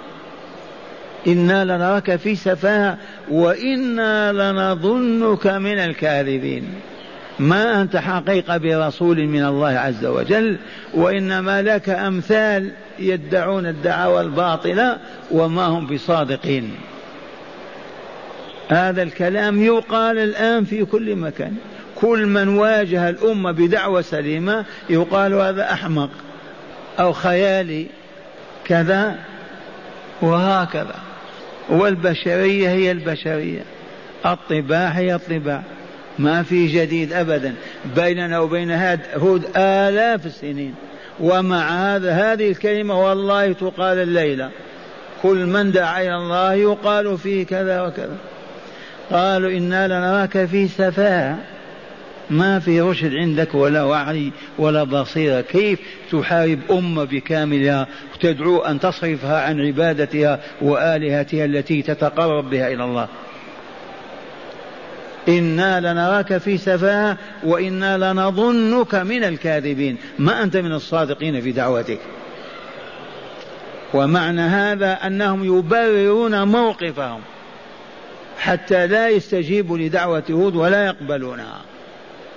إنا 1.27 1.65
لنراك 1.65 2.17
في 2.17 2.37
سفاهة 2.37 2.97
وإنا 3.31 4.33
لنظنك 4.33 5.47
من 5.47 5.79
الكاذبين 5.79 6.69
ما 7.39 7.81
أنت 7.83 7.97
حقيقة 7.97 8.57
برسول 8.57 9.27
من 9.27 9.45
الله 9.45 9.69
عز 9.69 10.05
وجل 10.07 10.57
وإنما 10.95 11.63
لك 11.63 11.89
أمثال 11.89 12.71
يدعون 12.99 13.67
الدعاوى 13.67 14.21
الباطلة 14.21 14.97
وما 15.31 15.67
هم 15.67 15.87
بصادقين 15.87 16.71
هذا 18.69 19.03
الكلام 19.03 19.63
يقال 19.63 20.19
الآن 20.19 20.65
في 20.65 20.85
كل 20.85 21.17
مكان 21.17 21.55
كل 21.95 22.27
من 22.27 22.49
واجه 22.49 23.09
الأمة 23.09 23.53
بدعوة 23.53 24.01
سليمة 24.03 24.65
يقال 24.91 25.35
هذا 25.35 25.73
أحمق 25.73 26.11
أو 27.01 27.13
خيالي 27.13 27.87
كذا 28.67 29.17
وهكذا 30.23 30.95
والبشرية 31.69 32.69
هي 32.69 32.91
البشرية 32.91 33.61
الطباع 34.27 34.89
هي 34.89 35.15
الطباع 35.15 35.63
ما 36.19 36.43
في 36.43 36.67
جديد 36.67 37.13
أبدا 37.13 37.55
بيننا 37.97 38.39
وبين 38.41 38.71
هود 39.17 39.45
آلاف 39.57 40.27
السنين 40.27 40.75
ومع 41.21 41.95
هذا 41.97 42.13
هذه 42.13 42.51
الكلمة 42.51 43.05
والله 43.09 43.53
تقال 43.53 43.99
الليلة 43.99 44.51
كل 45.23 45.47
من 45.47 45.73
دعا 45.73 46.03
إلى 46.03 46.17
الله 46.17 46.53
يقال 46.55 47.19
فيه 47.19 47.47
كذا 47.47 47.83
وكذا 47.83 48.17
قالوا 49.11 49.51
إنا 49.51 49.87
لنراك 49.89 50.45
في 50.45 50.69
سفاهة 50.69 51.37
ما 52.31 52.59
في 52.59 52.81
رشد 52.81 53.15
عندك 53.15 53.55
ولا 53.55 53.83
وعي 53.85 54.33
ولا 54.59 54.85
بصيرة 54.85 55.41
كيف 55.41 55.79
تحارب 56.13 56.59
أمة 56.71 57.05
بكاملها 57.05 57.87
وتدعو 58.15 58.59
أن 58.59 58.81
تصرفها 58.81 59.41
عن 59.43 59.61
عبادتها 59.61 60.41
وآلهتها 60.63 61.45
التي 61.45 61.83
تتقرب 61.83 62.51
بها 62.51 62.69
إلى 62.69 62.85
الله 62.85 63.09
إنا 65.29 65.81
لنراك 65.93 66.39
في 66.39 66.59
سفاهة 66.59 67.17
وإنا 67.45 67.99
لنظنك 68.13 68.95
من 68.95 69.25
الكاذبين 69.25 69.97
ما 70.19 70.43
أنت 70.43 70.57
من 70.57 70.73
الصادقين 70.73 71.41
في 71.41 71.53
دعوتك 71.53 71.99
ومعنى 73.95 74.41
هذا 74.41 74.93
أنهم 74.93 75.59
يبررون 75.59 76.49
موقفهم 76.49 77.21
حتى 78.39 78.87
لا 78.87 79.09
يستجيبوا 79.09 79.79
لدعوة 79.79 80.23
هود 80.31 80.57
ولا 80.57 80.87
يقبلونها 80.87 81.61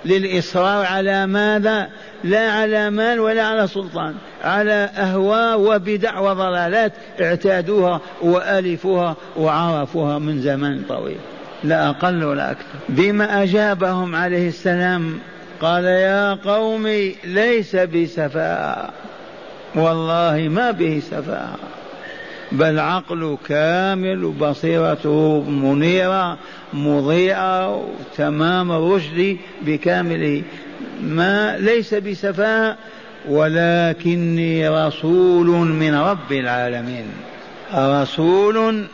للإصرار 0.04 0.86
على 0.86 1.26
ماذا 1.26 1.88
لا 2.24 2.50
على 2.52 2.90
مال 2.90 3.20
ولا 3.20 3.42
على 3.42 3.66
سلطان 3.66 4.14
على 4.44 4.90
أهواء 4.96 5.60
وبدع 5.60 6.18
وضلالات 6.20 6.92
اعتادوها 7.20 8.00
وألفوها 8.22 9.16
وعرفوها 9.36 10.18
من 10.18 10.40
زمان 10.40 10.82
طويل 10.88 11.18
لا 11.64 11.88
أقل 11.88 12.24
ولا 12.24 12.50
أكثر 12.50 12.78
بما 12.88 13.42
أجابهم 13.42 14.14
عليه 14.16 14.48
السلام 14.48 15.18
قال 15.60 15.84
يا 15.84 16.34
قوم 16.34 16.86
ليس 17.24 17.76
بسفاهة 17.76 18.90
والله 19.74 20.48
ما 20.48 20.70
به 20.70 21.02
سفاهة 21.10 21.56
بل 22.52 22.78
عقله 22.78 23.38
كامل 23.48 24.24
وبصيرته 24.24 25.40
منيرة 25.50 26.36
مضيئة 26.74 27.84
تمام 28.16 28.72
الرشد 28.72 29.36
بكامله 29.62 30.42
ما 31.02 31.56
ليس 31.58 31.94
بسفاهة 31.94 32.76
ولكني 33.28 34.68
رسول 34.68 35.46
من 35.50 35.94
رب 35.94 36.32
العالمين 36.32 37.04
رسول 37.74 38.84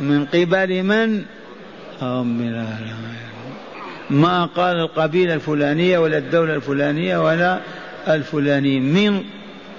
من 0.00 0.24
قبل 0.24 0.82
من 0.82 1.18
رب 2.02 2.40
العالمين 2.40 3.06
ما 4.10 4.44
قال 4.44 4.76
القبيلة 4.76 5.34
الفلانية 5.34 5.98
ولا 5.98 6.18
الدولة 6.18 6.54
الفلانية 6.54 7.18
ولا 7.24 7.58
الفلاني 8.08 8.80
من 8.80 9.22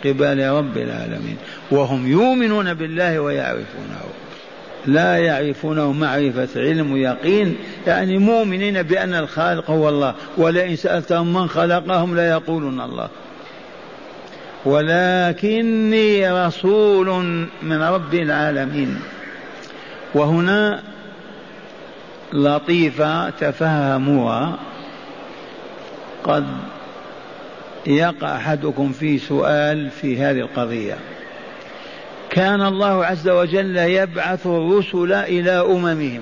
قبل 0.06 0.48
رب 0.50 0.78
العالمين 0.78 1.38
وهم 1.72 2.08
يؤمنون 2.12 2.74
بالله 2.74 3.20
ويعرفونه 3.20 4.02
لا 4.86 5.18
يعرفونه 5.18 5.92
معرفة 5.92 6.48
علم 6.56 6.92
ويقين 6.94 7.56
يعني 7.88 8.18
مؤمنين 8.18 8.84
بأن 8.84 9.14
الخالق 9.14 9.72
هو 9.72 9.90
الله 9.90 10.16
ولئن 10.38 10.76
سألتهم 10.76 11.34
من 11.34 11.48
خلقهم 11.50 12.18
يقولون 12.20 12.82
الله 12.82 13.08
ولكني 14.66 16.32
رسول 16.32 17.08
من 17.64 17.82
رب 17.84 18.14
العالمين 18.14 19.00
وهنا 20.16 20.84
لطيفة 22.34 23.30
تفهموها 23.30 24.56
قد 26.24 26.46
يقع 27.88 28.38
أحدكم 28.38 28.92
في 28.92 29.18
سؤال 29.20 29.90
في 29.90 30.18
هذه 30.18 30.40
القضية 30.40 30.94
كان 32.30 32.62
الله 32.62 33.06
عز 33.06 33.30
وجل 33.30 33.78
يبعث 33.78 34.48
الرسل 34.48 35.14
إلى 35.14 35.52
أممهم 35.52 36.22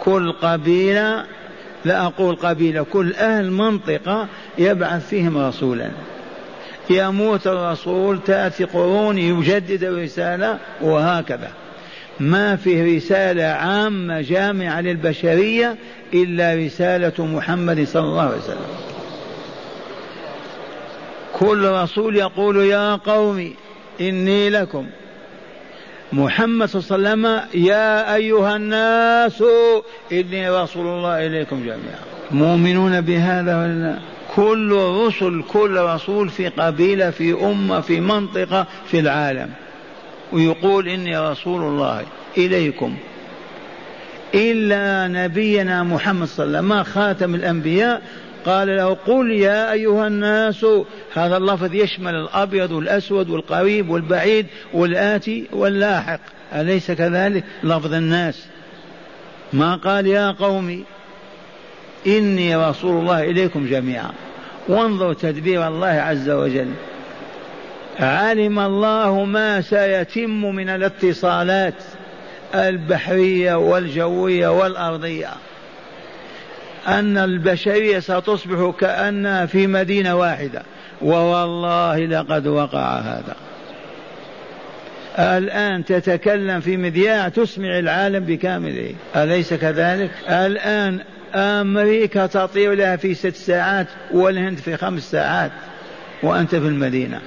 كل 0.00 0.32
قبيلة 0.32 1.24
لا 1.84 2.06
أقول 2.06 2.36
قبيلة 2.36 2.82
كل 2.82 3.12
أهل 3.14 3.50
منطقة 3.50 4.26
يبعث 4.58 5.08
فيهم 5.08 5.38
رسولا 5.38 5.90
يموت 6.90 7.46
الرسول 7.46 8.18
تأتي 8.26 8.64
قرون 8.64 9.18
يجدد 9.18 9.84
الرسالة 9.84 10.58
وهكذا 10.80 11.50
ما 12.20 12.56
في 12.56 12.96
رسالة 12.96 13.44
عامة 13.44 14.20
جامعة 14.20 14.80
للبشرية 14.80 15.76
إلا 16.14 16.54
رسالة 16.64 17.26
محمد 17.26 17.84
صلى 17.86 18.02
الله 18.02 18.22
عليه 18.26 18.38
وسلم 18.38 18.87
كل 21.38 21.64
رسول 21.64 22.16
يقول 22.16 22.56
يا 22.56 22.94
قوم 22.94 23.52
إني 24.00 24.50
لكم 24.50 24.86
محمد 26.12 26.68
صلى 26.68 26.96
الله 26.96 27.08
عليه 27.10 27.10
وسلم 27.10 27.64
يا 27.66 28.14
أيها 28.14 28.56
الناس 28.56 29.44
إني 30.12 30.50
رسول 30.50 30.86
الله 30.86 31.26
إليكم 31.26 31.60
جميعا 31.60 31.98
مؤمنون 32.30 33.00
بهذا 33.00 33.58
ولا 33.62 33.96
كل 34.36 34.72
رسل 35.06 35.42
كل 35.52 35.76
رسول 35.76 36.28
في 36.28 36.48
قبيلة 36.48 37.10
في 37.10 37.32
أمة 37.42 37.80
في 37.80 38.00
منطقة 38.00 38.66
في 38.90 38.98
العالم 39.00 39.50
ويقول 40.32 40.88
إني 40.88 41.18
رسول 41.18 41.62
الله 41.62 42.02
إليكم 42.36 42.94
إلا 44.34 45.08
نبينا 45.24 45.82
محمد 45.82 46.26
صلى 46.26 46.44
الله 46.46 46.58
عليه 46.58 46.68
وسلم 46.68 46.84
خاتم 46.94 47.34
الأنبياء 47.34 48.02
قال 48.44 48.76
له 48.76 48.94
قل 48.94 49.30
يا 49.30 49.72
أيها 49.72 50.06
الناس 50.06 50.66
هذا 51.14 51.36
اللفظ 51.36 51.74
يشمل 51.74 52.14
الأبيض 52.14 52.70
والأسود 52.72 53.30
والقريب 53.30 53.90
والبعيد 53.90 54.46
والآتي 54.72 55.46
واللاحق 55.52 56.20
أليس 56.54 56.90
كذلك 56.90 57.44
لفظ 57.64 57.94
الناس 57.94 58.46
ما 59.52 59.76
قال 59.76 60.06
يا 60.06 60.30
قومي 60.30 60.84
إني 62.06 62.56
رسول 62.56 63.00
الله 63.00 63.22
إليكم 63.22 63.66
جميعا 63.66 64.10
وانظر 64.68 65.12
تدبير 65.12 65.68
الله 65.68 65.86
عز 65.88 66.30
وجل 66.30 66.70
علم 68.00 68.58
الله 68.58 69.24
ما 69.24 69.60
سيتم 69.60 70.40
من 70.54 70.68
الاتصالات 70.68 71.74
البحريه 72.54 73.54
والجويه 73.54 74.48
والارضيه 74.48 75.28
أن 76.88 77.18
البشرية 77.18 77.98
ستصبح 77.98 78.72
كأنها 78.80 79.46
في 79.46 79.66
مدينة 79.66 80.16
واحدة 80.16 80.62
ووالله 81.02 81.98
لقد 82.06 82.46
وقع 82.46 82.98
هذا 82.98 83.36
الآن 85.18 85.84
تتكلم 85.84 86.60
في 86.60 86.76
مذياع 86.76 87.28
تسمع 87.28 87.78
العالم 87.78 88.24
بكامله 88.24 88.94
أليس 89.16 89.54
كذلك؟ 89.54 90.10
الآن 90.28 90.98
أمريكا 91.34 92.26
تطير 92.26 92.74
لها 92.74 92.96
في 92.96 93.14
ست 93.14 93.34
ساعات 93.36 93.86
والهند 94.12 94.58
في 94.58 94.76
خمس 94.76 95.10
ساعات 95.10 95.50
وأنت 96.22 96.50
في 96.50 96.56
المدينة 96.66 97.20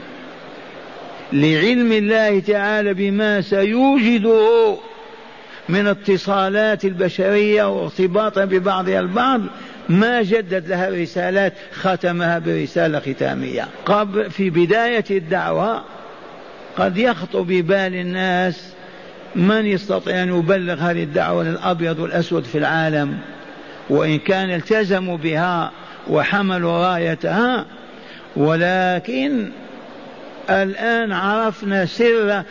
لعلم 1.34 1.91
الله 1.91 2.39
تعالى 2.39 2.93
بما 2.93 3.41
سيوجده 3.41 4.78
من 5.69 5.88
اتصالات 5.88 6.86
البشرية 6.86 7.67
وارتباطها 7.76 8.45
ببعضها 8.45 9.00
البعض 9.00 9.41
ما 9.89 10.21
جدد 10.21 10.67
لها 10.67 10.89
رسالات 10.89 11.54
ختمها 11.74 12.39
برسالة 12.39 13.00
ختامية 13.13 13.67
قبل 13.86 14.30
في 14.32 14.50
بداية 14.50 15.04
الدعوة 15.12 15.84
قد 16.78 16.97
يخطر 16.97 17.41
ببال 17.41 17.95
الناس 17.95 18.69
من 19.36 19.65
يستطيع 19.65 20.24
أن 20.24 20.39
يبلغ 20.39 20.74
هذه 20.80 21.04
الدعوة 21.04 21.43
للأبيض 21.43 22.00
والأسود 22.00 22.43
في 22.43 22.58
العالم 22.58 23.17
وإن 23.89 24.19
كان 24.19 24.52
التزموا 24.52 25.17
بها 25.17 25.71
وحملوا 26.10 26.71
رايتها 26.71 27.65
ولكن 28.36 29.50
الآن 30.50 31.12
عرفنا 31.12 31.86
سر 31.86 32.43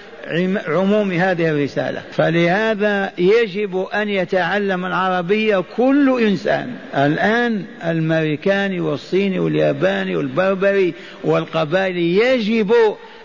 عموم 0.69 1.13
هذه 1.13 1.51
الرسالة 1.51 2.03
فلهذا 2.13 3.13
يجب 3.19 3.77
أن 3.79 4.09
يتعلم 4.09 4.87
العربية 4.87 5.63
كل 5.77 6.21
إنسان 6.29 6.75
الآن 6.97 7.65
الأمريكاني 7.85 8.81
والصيني 8.81 9.39
والياباني 9.39 10.17
والبربري 10.17 10.95
والقبائل 11.25 11.97
يجب 11.97 12.75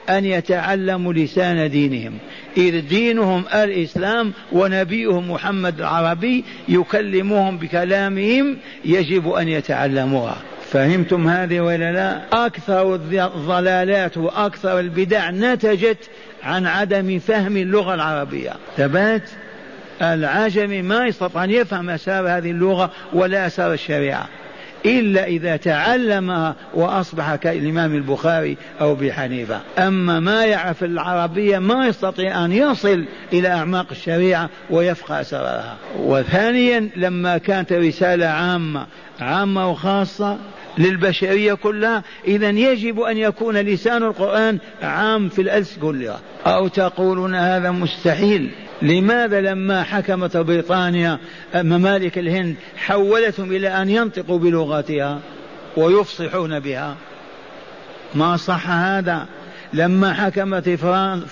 أن 0.09 0.25
يتعلموا 0.25 1.13
لسان 1.13 1.69
دينهم 1.69 2.13
إذ 2.57 2.81
دينهم 2.87 3.43
الإسلام 3.53 4.33
ونبيهم 4.51 5.31
محمد 5.31 5.79
العربي 5.79 6.43
يكلمهم 6.69 7.57
بكلامهم 7.57 8.57
يجب 8.85 9.29
أن 9.29 9.47
يتعلموها 9.47 10.37
فهمتم 10.71 11.27
هذه 11.27 11.59
ولا 11.59 11.91
لا 11.91 12.21
أكثر 12.45 12.95
الضلالات 12.95 14.17
وأكثر 14.17 14.79
البدع 14.79 15.31
نتجت 15.31 15.97
عن 16.45 16.65
عدم 16.67 17.19
فهم 17.19 17.57
اللغة 17.57 17.93
العربية 17.93 18.51
ثبات 18.77 19.29
العجمي 20.01 20.81
ما 20.81 21.07
يستطيع 21.07 21.43
أن 21.43 21.49
يفهم 21.51 21.89
أسرار 21.89 22.27
هذه 22.37 22.51
اللغة 22.51 22.91
ولا 23.13 23.47
أسرار 23.47 23.73
الشريعة 23.73 24.25
إلا 24.85 25.25
إذا 25.27 25.55
تعلمها 25.55 26.55
وأصبح 26.73 27.35
كالإمام 27.35 27.95
البخاري 27.95 28.57
أو 28.81 28.91
أبي 28.91 29.13
حنيفة 29.13 29.59
أما 29.79 30.19
ما 30.19 30.45
يعرف 30.45 30.83
العربية 30.83 31.59
ما 31.59 31.87
يستطيع 31.87 32.45
أن 32.45 32.51
يصل 32.51 33.05
إلى 33.33 33.47
أعماق 33.47 33.85
الشريعة 33.91 34.49
ويفقه 34.69 35.21
أسرارها 35.21 35.75
وثانيا 35.99 36.89
لما 36.95 37.37
كانت 37.37 37.73
رسالة 37.73 38.25
عامة 38.25 38.85
عامة 39.21 39.71
وخاصة 39.71 40.37
للبشرية 40.77 41.53
كلها 41.53 42.03
إذا 42.27 42.49
يجب 42.49 42.99
أن 42.99 43.17
يكون 43.17 43.57
لسان 43.57 44.03
القرآن 44.03 44.57
عام 44.81 45.29
في 45.29 45.41
الألس 45.41 45.77
كلها 45.81 46.19
أو 46.45 46.67
تقولون 46.67 47.35
هذا 47.35 47.71
مستحيل 47.71 48.51
لماذا 48.81 49.41
لما 49.41 49.83
حكمت 49.83 50.37
بريطانيا 50.37 51.19
ممالك 51.55 52.17
الهند 52.17 52.55
حولتهم 52.77 53.51
إلى 53.51 53.69
أن 53.69 53.89
ينطقوا 53.89 54.39
بلغتها 54.39 55.19
ويفصحون 55.77 56.59
بها 56.59 56.95
ما 58.15 58.37
صح 58.37 58.69
هذا 58.69 59.25
لما 59.73 60.13
حكمت 60.13 60.69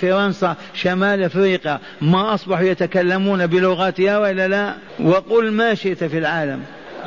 فرنسا 0.01 0.55
شمال 0.73 1.23
افريقيا 1.23 1.79
ما 2.01 2.33
اصبحوا 2.33 2.63
يتكلمون 2.65 3.47
بلغتها 3.47 4.17
والا 4.19 4.47
لا 4.47 4.73
وقل 4.99 5.51
ما 5.51 5.73
شئت 5.73 6.03
في 6.03 6.17
العالم 6.17 6.59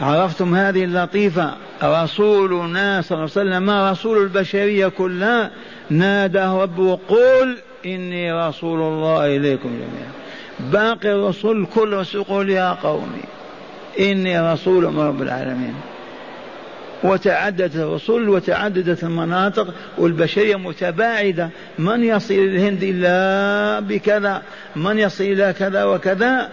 عرفتم 0.02 0.54
هذه 0.54 0.84
اللطيفة 0.84 1.54
رسولنا 1.82 3.02
صلى 3.04 3.18
الله 3.18 3.30
عليه 3.36 3.48
وسلم 3.50 3.62
ما 3.66 3.90
رسول 3.90 4.18
البشرية 4.22 4.88
كلها 4.88 5.50
ناداه 5.90 6.62
ربه 6.62 6.98
قل 7.08 7.56
إني 7.86 8.32
رسول 8.32 8.80
الله 8.80 9.26
إليكم 9.36 9.68
جميعا 9.68 10.12
باقي 10.72 11.12
الرسل 11.12 11.66
كل 11.74 11.92
رسول 11.92 12.24
قل 12.24 12.50
يا 12.50 12.72
قومي 12.72 13.22
إني 14.00 14.52
رسول 14.52 14.84
رب 14.98 15.22
العالمين 15.22 15.74
وتعددت 17.02 17.76
الرسل 17.76 18.28
وتعددت 18.28 19.04
المناطق 19.04 19.74
والبشرية 19.98 20.56
متباعدة 20.56 21.48
من 21.78 22.04
يصل 22.04 22.34
إلى 22.34 22.44
الهند 22.56 22.82
إلا 22.82 23.80
بكذا 23.80 24.42
من 24.76 24.98
يصل 24.98 25.24
إلى 25.24 25.52
كذا 25.58 25.84
وكذا 25.84 26.48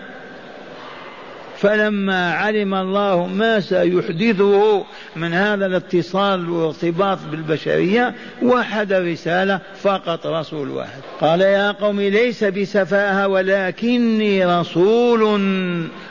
فلما 1.63 2.31
علم 2.33 2.73
الله 2.75 3.27
ما 3.27 3.59
سيحدثه 3.59 4.83
من 5.15 5.33
هذا 5.33 5.65
الاتصال 5.65 6.49
والارتباط 6.49 7.17
بالبشرية 7.31 8.15
وحد 8.41 8.93
رسالة 8.93 9.59
فقط 9.75 10.27
رسول 10.27 10.69
واحد 10.69 11.01
قال 11.21 11.41
يا 11.41 11.71
قوم 11.71 12.01
ليس 12.01 12.43
بسفاهة 12.43 13.27
ولكني 13.27 14.45
رسول 14.45 15.43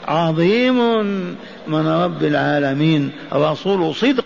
عظيم 0.07 0.99
من 1.67 1.87
رب 1.87 2.23
العالمين 2.23 3.11
رسول 3.33 3.95
صدق 3.95 4.25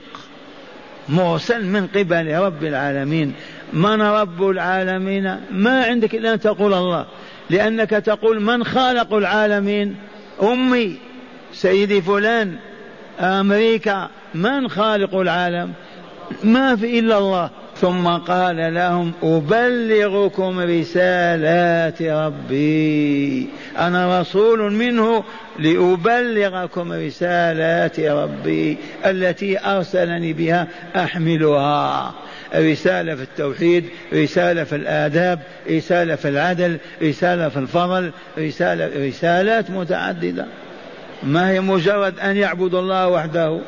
مرسل 1.10 1.66
من 1.66 1.88
قبل 1.88 2.36
رب 2.38 2.64
العالمين 2.64 3.34
من 3.74 4.02
رب 4.02 4.50
العالمين 4.50 5.36
ما 5.52 5.84
عندك 5.86 6.16
إلا 6.16 6.34
أن 6.34 6.40
تقول 6.40 6.74
الله 6.74 7.06
لأنك 7.50 7.90
تقول 7.90 8.42
من 8.42 8.64
خالق 8.64 9.14
العالمين 9.14 9.96
أمي 10.44 10.98
سيدي 11.62 12.02
فلان 12.02 12.56
أمريكا 13.20 14.10
من 14.36 14.68
خالق 14.70 15.16
العالم 15.16 15.74
ما 16.44 16.76
في 16.76 17.00
إلا 17.00 17.18
الله 17.18 17.50
ثم 17.82 18.08
قال 18.08 18.74
لهم 18.74 19.12
أبلغكم 19.24 20.60
رسالات 20.60 22.02
ربي 22.02 23.48
أنا 23.80 24.20
رسول 24.22 24.72
منه 24.74 25.24
لأبلغكم 25.60 26.94
رسالات 26.94 28.00
ربي 28.00 28.78
التي 29.06 29.60
أرسلني 29.66 30.34
بها 30.34 30.68
أحملها 30.96 32.14
رسالة 32.56 33.16
في 33.16 33.22
التوحيد 33.24 33.86
رسالة 34.14 34.64
في 34.64 34.76
الآداب 34.76 35.40
رسالة 35.72 36.16
في 36.16 36.30
العدل 36.30 36.78
رسالة 37.04 37.50
في 37.50 37.58
الفضل 37.60 38.12
رسالة 38.40 38.90
رسالات 39.08 39.70
متعددة 39.72 40.46
ما 41.24 41.50
هي 41.50 41.62
مجرد 41.62 42.20
أن 42.20 42.36
يعبدوا 42.38 42.80
الله 42.80 43.08
وحده 43.08 43.60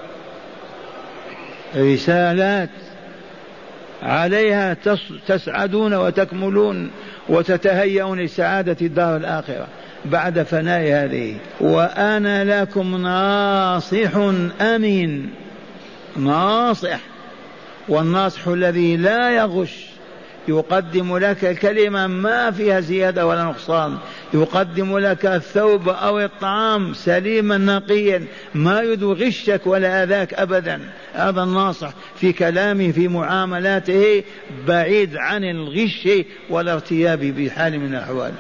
رسالات 1.76 2.70
عليها 4.04 4.76
تسعدون 5.28 5.94
وتكملون 5.94 6.92
وتتهيئون 7.30 8.20
لسعادة 8.20 8.78
الدار 8.82 9.16
الآخرة 9.18 9.68
بعد 10.06 10.44
فناء 10.44 10.82
هذه 10.82 11.36
وأنا 11.62 12.62
لكم 12.62 13.02
ناصح 13.02 14.16
أمين 14.62 15.30
ناصح 16.18 17.00
والناصح 17.90 18.48
الذي 18.48 18.98
لا 18.98 19.32
يغش 19.32 19.89
يقدم 20.50 21.18
لك 21.18 21.60
كلمة 21.60 22.08
ما 22.08 22.52
فيها 22.52 22.80
زيادة 22.80 23.28
ولا 23.28 23.44
نقصان 23.44 23.98
يقدم 24.34 24.98
لك 24.98 25.26
الثوب 25.26 25.90
أو 25.90 26.20
الطعام 26.20 26.94
سليما 26.94 27.58
نقيا 27.58 28.24
ما 28.56 28.82
يدو 28.82 29.14
غشك 29.14 29.62
ولا 29.66 30.04
أذاك 30.04 30.34
أبدا 30.34 30.80
هذا 31.14 31.44
الناصح 31.44 31.92
في 32.16 32.34
كلامه 32.34 32.92
في 32.92 33.08
معاملاته 33.08 34.24
بعيد 34.68 35.16
عن 35.18 35.44
الغش 35.44 36.08
والارتياب 36.50 37.20
بحال 37.20 37.80
من 37.80 37.96
الأحوال 37.96 38.32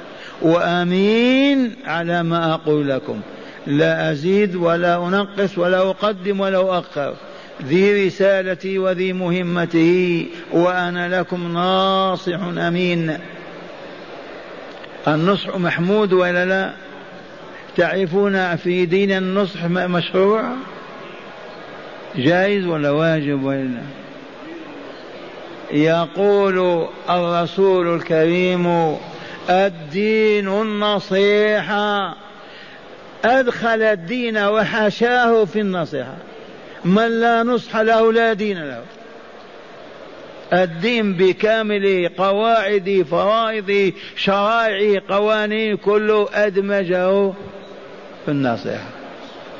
وامين 0.41 1.75
على 1.85 2.23
ما 2.23 2.53
اقول 2.53 2.89
لكم 2.89 3.19
لا 3.67 4.11
ازيد 4.11 4.55
ولا 4.55 4.95
انقص 4.95 5.57
ولا 5.57 5.89
اقدم 5.89 6.39
ولا 6.39 6.57
اؤخر 6.57 7.13
ذي 7.65 8.05
رسالتي 8.07 8.77
وذي 8.79 9.13
مهمته 9.13 10.25
وأنا 10.51 11.19
لكم 11.19 11.53
ناصح 11.53 12.39
أمين 12.41 13.17
النصح 15.07 15.55
محمود 15.57 16.13
ولا 16.13 16.45
لا 16.45 16.71
تعرفون 17.77 18.55
في 18.55 18.85
دين 18.85 19.11
النصح 19.11 19.63
مشروع 19.65 20.43
جائز 22.15 22.65
ولا 22.65 22.91
واجب 22.91 23.43
ولا 23.43 23.81
يقول 25.71 26.87
الرسول 27.09 27.95
الكريم 27.95 28.95
الدين 29.49 30.47
النصيحه 30.47 32.15
ادخل 33.25 33.81
الدين 33.81 34.37
وحشاه 34.37 35.45
في 35.45 35.59
النصيحه 35.59 36.15
من 36.85 37.19
لا 37.19 37.43
نصح 37.43 37.77
له 37.77 38.13
لا 38.13 38.33
دين 38.33 38.63
له 38.63 38.83
الدين 40.53 41.13
بكامله 41.13 42.09
قواعده 42.17 43.03
فرائضه 43.03 43.93
شرائعه 44.15 45.01
قوانين 45.09 45.77
كله 45.77 46.29
أدمجه 46.33 47.29
في 48.25 48.27
النصيحة 48.27 48.89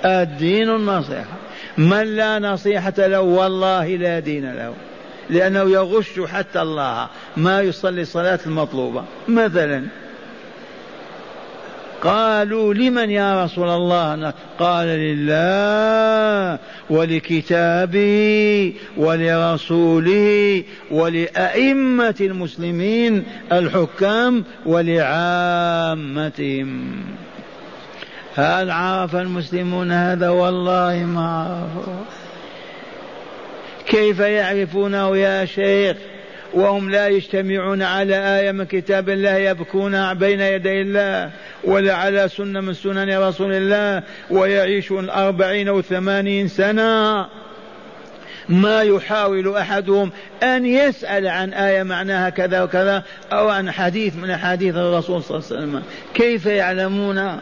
الدين 0.05 0.69
النصيحة 0.69 1.34
من 1.77 2.15
لا 2.15 2.39
نصيحة 2.39 2.93
له 2.97 3.21
والله 3.21 3.88
لا 3.88 4.19
دين 4.19 4.53
له 4.53 4.73
لأنه 5.29 5.60
يغش 5.71 6.19
حتى 6.19 6.62
الله 6.62 7.08
ما 7.38 7.62
يصلي 7.62 8.01
الصلاة 8.01 8.39
المطلوبة 8.45 9.03
مثلا 9.27 9.84
قالوا 12.03 12.73
لمن 12.73 13.09
يا 13.09 13.43
رسول 13.43 13.69
الله 13.69 14.33
قال 14.59 14.88
لله 14.88 16.59
ولكتابه 16.89 18.73
ولرسوله 18.97 20.63
ولأئمة 20.91 22.15
المسلمين 22.21 23.23
الحكام 23.51 24.43
ولعامتهم 24.65 26.91
هل 28.35 28.71
عرف 28.71 29.15
المسلمون 29.15 29.91
هذا 29.91 30.29
والله 30.29 31.03
ما 31.07 31.27
عرفوا 31.39 31.93
كيف 33.88 34.19
يعرفونه 34.19 35.17
يا 35.17 35.45
شيخ 35.45 35.97
وهم 36.53 36.89
لا 36.89 37.07
يجتمعون 37.07 37.81
على 37.81 38.39
آية 38.39 38.51
من 38.51 38.65
كتاب 38.65 39.09
الله 39.09 39.33
يبكون 39.35 40.13
بين 40.13 40.39
يدي 40.41 40.81
الله 40.81 41.29
ولا 41.63 41.93
على 41.95 42.29
سنة 42.29 42.62
من 42.62 42.73
سنن 42.73 43.17
رسول 43.17 43.53
الله 43.53 44.03
ويعيشون 44.29 45.09
أربعين 45.09 45.67
أو 45.67 45.81
ثمانين 45.81 46.47
سنة 46.47 47.25
ما 48.49 48.81
يحاول 48.81 49.55
أحدهم 49.57 50.12
أن 50.43 50.65
يسأل 50.65 51.27
عن 51.27 51.53
آية 51.53 51.83
معناها 51.83 52.29
كذا 52.29 52.63
وكذا 52.63 53.03
أو 53.31 53.49
عن 53.49 53.71
حديث 53.71 54.15
من 54.15 54.29
أحاديث 54.29 54.75
الرسول 54.75 55.23
صلى 55.23 55.38
الله 55.38 55.47
عليه 55.51 55.59
وسلم 55.62 55.83
كيف 56.13 56.45
يعلمون 56.45 57.39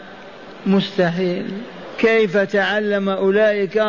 مستحيل 0.66 1.46
كيف 2.00 2.38
تعلم 2.38 3.10
أولئك 3.10 3.84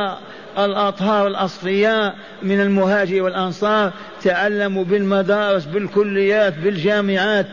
الأطهار 0.59 1.27
الأصفياء 1.27 2.15
من 2.43 2.61
المهاجر 2.61 3.23
والأنصار 3.23 3.93
تعلموا 4.23 4.85
بالمدارس 4.85 5.65
بالكليات 5.65 6.55
بالجامعات 6.59 7.47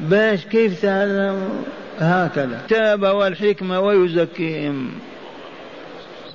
باش 0.00 0.44
كيف 0.44 0.82
تعلموا 0.82 1.62
هكذا 1.98 2.60
تاب 2.68 3.02
والحكمة 3.02 3.80
ويزكيهم 3.80 4.90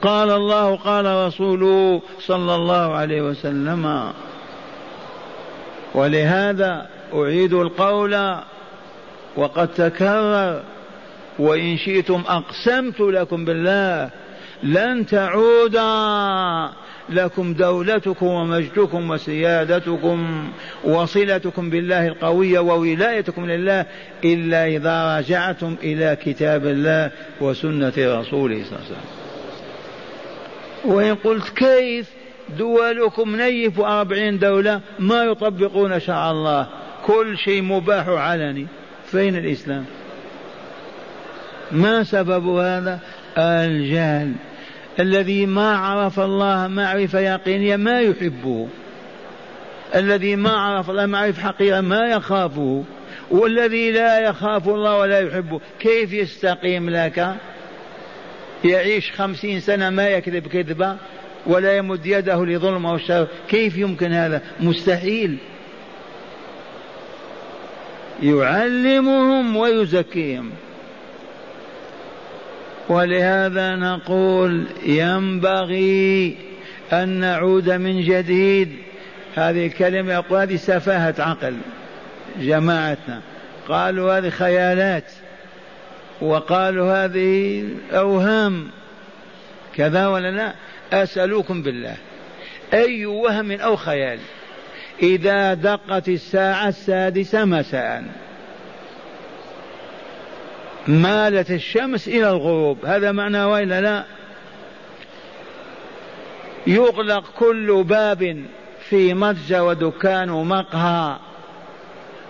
قال 0.02 0.32
الله 0.32 0.76
قال 0.76 1.28
رسوله 1.28 2.02
صلى 2.20 2.56
الله 2.56 2.94
عليه 2.96 3.22
وسلم 3.22 4.10
ولهذا 5.94 6.88
أعيد 7.14 7.54
القول 7.54 8.36
وقد 9.36 9.68
تكرر 9.68 10.64
وإن 11.40 11.78
شئتم 11.78 12.22
أقسمت 12.28 13.00
لكم 13.02 13.46
بالله 13.46 14.10
لن 14.64 15.06
تعود 15.06 15.76
لكم 17.10 17.54
دولتكم 17.54 18.26
ومجدكم 18.26 19.10
وسيادتكم 19.10 20.48
وصلتكم 20.84 21.70
بالله 21.70 22.08
القوية 22.08 22.60
وولايتكم 22.60 23.46
لله 23.46 23.86
إلا 24.26 24.66
إذا 24.68 25.18
رجعتم 25.18 25.76
إلى 25.84 26.18
كتاب 26.26 26.68
الله 26.68 27.12
وسنة 27.42 27.94
رسوله 27.98 28.62
صلى 28.66 28.72
الله 28.78 28.78
عليه 28.78 28.86
وسلم 28.86 29.26
وإن 30.96 31.16
قلت 31.16 31.50
كيف 31.56 32.10
دولكم 32.58 33.36
نيف 33.36 33.80
وأربعين 33.80 34.40
دولة 34.40 34.82
ما 35.00 35.24
يطبقون 35.24 36.00
شرع 36.00 36.32
الله 36.32 36.68
كل 37.06 37.38
شيء 37.38 37.62
مباح 37.62 38.08
علني 38.10 38.68
فين 39.06 39.36
الإسلام 39.36 39.86
ما 41.72 42.04
سبب 42.04 42.48
هذا 42.48 43.00
الجهل 43.38 44.34
الذي 45.00 45.46
ما 45.46 45.78
عرف 45.78 46.20
الله 46.20 46.68
معرفة 46.68 47.20
يقينية 47.20 47.76
ما 47.76 48.00
يحبه 48.02 48.68
الذي 49.96 50.36
ما 50.36 50.50
عرف 50.52 50.90
الله 50.90 51.06
معرفة 51.06 51.42
حقيقة 51.44 51.82
ما 51.82 52.02
يخافه 52.08 52.84
والذي 53.32 53.92
لا 53.92 54.20
يخاف 54.20 54.70
الله 54.70 54.98
ولا 54.98 55.20
يحبه 55.20 55.60
كيف 55.80 56.14
يستقيم 56.14 56.90
لك 56.90 57.36
يعيش 58.64 59.12
خمسين 59.12 59.60
سنة 59.60 59.90
ما 59.90 60.08
يكذب 60.08 60.48
كذبة 60.48 60.96
ولا 61.48 61.78
يمد 61.78 62.06
يده 62.06 62.46
لظلم 62.46 62.86
أو 62.86 62.98
شر 62.98 63.28
كيف 63.50 63.78
يمكن 63.78 64.12
هذا 64.14 64.42
مستحيل 64.60 65.38
يعلمهم 68.24 69.56
ويزكيهم 69.56 70.50
ولهذا 72.90 73.76
نقول 73.76 74.64
ينبغي 74.86 76.38
أن 76.94 77.10
نعود 77.10 77.70
من 77.70 78.02
جديد 78.02 78.70
هذه 79.36 79.66
الكلمة 79.66 80.14
يقول 80.14 80.40
هذه 80.40 80.56
سفاهة 80.56 81.16
عقل 81.20 81.58
جماعتنا 82.40 83.22
قالوا 83.68 84.18
هذه 84.18 84.30
خيالات 84.30 85.12
وقالوا 86.22 87.06
هذه 87.06 87.64
أوهام 87.92 88.68
كذا 89.76 90.08
ولا 90.08 90.32
لا 90.32 90.54
أسألوكم 91.04 91.62
بالله 91.64 91.96
أي 92.74 93.06
وهم 93.06 93.52
أو 93.52 93.76
خيال 93.76 94.20
إذا 95.04 95.54
دقت 95.54 96.10
الساعة 96.10 96.68
السادسة 96.68 97.46
مساءً 97.46 98.04
مالت 100.88 101.52
الشمس 101.52 102.08
إلى 102.08 102.30
الغروب 102.30 102.86
هذا 102.86 103.12
معنى 103.12 103.44
وإلا 103.44 103.82
لا 103.82 104.04
يغلق 106.68 107.24
كل 107.38 107.84
باب 107.88 108.44
في 108.90 109.14
متجر 109.14 109.62
ودكان 109.64 110.30
ومقهى 110.30 111.16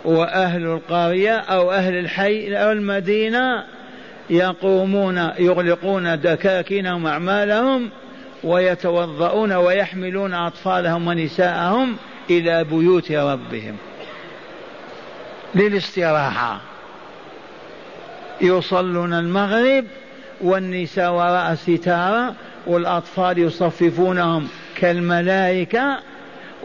وأهل 0.06 0.65
القرية 0.65 1.36
أو 1.38 1.72
أهل 1.72 1.96
الحي 1.98 2.56
أو 2.56 2.72
المدينة 2.72 3.63
يقومون 4.30 5.18
يغلقون 5.39 6.20
دكاكينهم 6.22 7.08
أعمالهم 7.08 7.89
ويتوضؤون 8.44 9.52
ويحملون 9.54 10.34
أطفالهم 10.34 11.08
ونساءهم 11.08 11.96
إلى 12.30 12.63
بيوت 12.63 13.12
ربهم 13.12 13.76
للاستراحة 15.56 16.62
يصلون 18.41 19.13
المغرب 19.13 19.86
والنساء 20.41 21.12
وراء 21.13 21.52
الستارة 21.54 22.36
والأطفال 22.67 23.39
يصففونهم 23.39 24.48
كالملائكة 24.76 26.00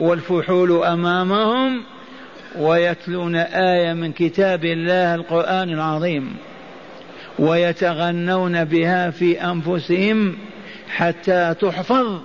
والفحول 0.01 0.83
أمامهم 0.85 1.83
ويتلون 2.59 3.37
آية 3.37 3.93
من 3.93 4.13
كتاب 4.13 4.65
الله 4.65 5.15
القرآن 5.15 5.71
العظيم 5.71 6.37
ويتغنون 7.39 8.65
بها 8.65 9.11
في 9.11 9.45
أنفسهم 9.45 10.39
حتى 10.97 11.55
تحفظ 11.61 12.21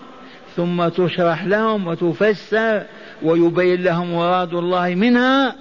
ثم 0.58 0.88
تشرح 0.88 1.46
لهم 1.46 1.88
وتفسر 1.88 2.84
ويبين 3.24 3.84
لهم 3.84 4.14
مراد 4.14 4.54
الله 4.54 4.96
منها 4.96 5.56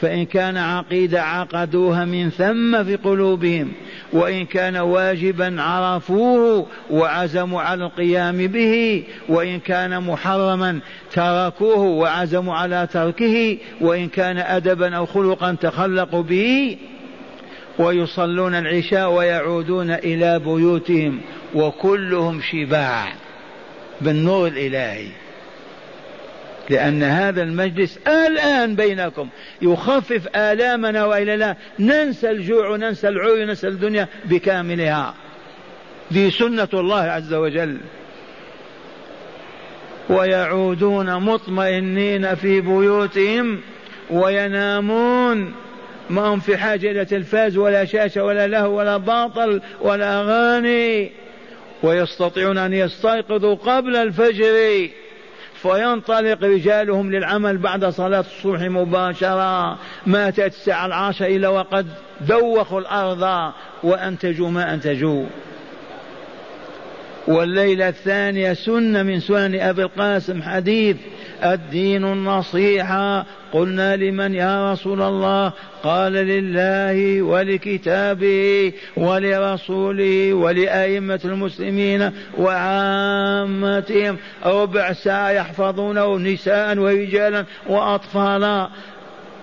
فإن 0.00 0.24
كان 0.24 0.56
عقيدة 0.56 1.22
عقدوها 1.22 2.04
من 2.04 2.30
ثم 2.30 2.84
في 2.84 2.96
قلوبهم 2.96 3.72
وإن 4.12 4.46
كان 4.46 4.76
واجبا 4.76 5.62
عرفوه 5.62 6.66
وعزموا 6.90 7.60
على 7.62 7.84
القيام 7.84 8.46
به 8.46 9.04
وإن 9.28 9.60
كان 9.60 10.02
محرما 10.02 10.78
تركوه 11.12 11.76
وعزموا 11.78 12.54
على 12.54 12.88
تركه 12.92 13.58
وإن 13.80 14.08
كان 14.08 14.38
أدبا 14.38 14.96
أو 14.96 15.06
خلقا 15.06 15.56
تخلقوا 15.60 16.22
به 16.22 16.76
ويصلون 17.78 18.54
العشاء 18.54 19.12
ويعودون 19.12 19.90
إلى 19.90 20.38
بيوتهم 20.38 21.20
وكلهم 21.54 22.40
شباع 22.52 23.08
بالنور 24.00 24.46
الإلهي 24.48 25.08
لأن 26.70 27.02
هذا 27.02 27.42
المجلس 27.42 27.98
الآن 28.06 28.74
بينكم 28.74 29.28
يخفف 29.62 30.28
آلامنا 30.36 31.04
وإلى 31.04 31.36
لا 31.36 31.56
ننسى 31.78 32.30
الجوع 32.30 32.68
وننسى 32.68 33.08
العيون 33.08 33.40
وننسى 33.40 33.68
الدنيا 33.68 34.08
بكاملها 34.24 35.14
دي 36.10 36.30
سنة 36.30 36.68
الله 36.74 37.00
عز 37.02 37.34
وجل 37.34 37.78
ويعودون 40.08 41.20
مطمئنين 41.22 42.34
في 42.34 42.60
بيوتهم 42.60 43.60
وينامون 44.10 45.54
ما 46.10 46.22
هم 46.28 46.40
في 46.40 46.56
حاجة 46.56 46.90
إلى 46.90 47.04
تلفاز 47.04 47.56
ولا 47.56 47.84
شاشة 47.84 48.24
ولا 48.24 48.46
لهو 48.46 48.78
ولا 48.78 48.96
باطل 48.96 49.60
ولا 49.80 50.20
أغاني 50.20 51.12
ويستطيعون 51.82 52.58
أن 52.58 52.72
يستيقظوا 52.72 53.54
قبل 53.54 53.96
الفجر 53.96 54.58
فينطلق 55.62 56.44
رجالهم 56.44 57.10
للعمل 57.12 57.58
بعد 57.58 57.84
صلاة 57.84 58.20
الصبح 58.20 58.60
مباشرة 58.60 59.78
ماتت 60.06 60.40
الساعة 60.46 60.86
العاشرة 60.86 61.26
إلا 61.26 61.48
وقد 61.48 61.86
دوخوا 62.20 62.80
الأرض 62.80 63.52
وأنتجوا 63.82 64.50
ما 64.50 64.74
أنتجوا 64.74 65.26
والليلة 67.28 67.88
الثانية 67.88 68.52
سنة 68.52 69.02
من 69.02 69.20
سنن 69.20 69.54
أبي 69.54 69.82
القاسم 69.82 70.42
حديث 70.42 70.96
الدين 71.44 72.04
النصيحة 72.04 73.26
قلنا 73.52 73.96
لمن 73.96 74.34
يا 74.34 74.72
رسول 74.72 75.02
الله 75.02 75.52
قال 75.82 76.12
لله 76.12 77.22
ولكتابه 77.22 78.72
ولرسوله 78.96 80.34
ولأئمة 80.34 81.20
المسلمين 81.24 82.12
وعامتهم 82.38 84.16
ربع 84.44 84.92
ساعة 84.92 85.30
يحفظونه 85.30 86.18
نساء 86.18 86.78
ورجالا 86.78 87.44
وأطفالا 87.66 88.68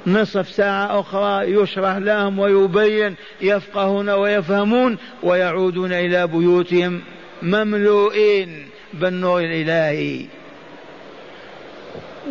نصف 0.08 0.50
ساعة 0.50 1.00
أخرى 1.00 1.54
يشرح 1.56 1.96
لهم 1.98 2.40
ويبين 2.40 3.16
يفقهون 3.42 4.10
ويفهمون 4.10 4.98
ويعودون 5.24 5.94
إلى 5.94 6.28
بيوتهم 6.28 7.02
مملوئين 7.44 8.66
بالنور 8.94 9.40
الإلهي 9.42 10.26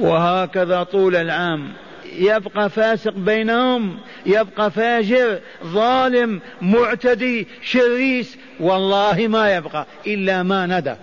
وهكذا 0.00 0.82
طول 0.82 1.16
العام 1.16 1.68
يبقى 2.16 2.70
فاسق 2.70 3.12
بينهم 3.12 3.96
يبقى 4.26 4.70
فاجر 4.70 5.38
ظالم 5.64 6.40
معتدي 6.62 7.46
شريس 7.62 8.38
والله 8.60 9.24
ما 9.28 9.56
يبقى 9.56 9.86
إلا 10.06 10.42
ما 10.42 10.66
ندى 10.66 10.94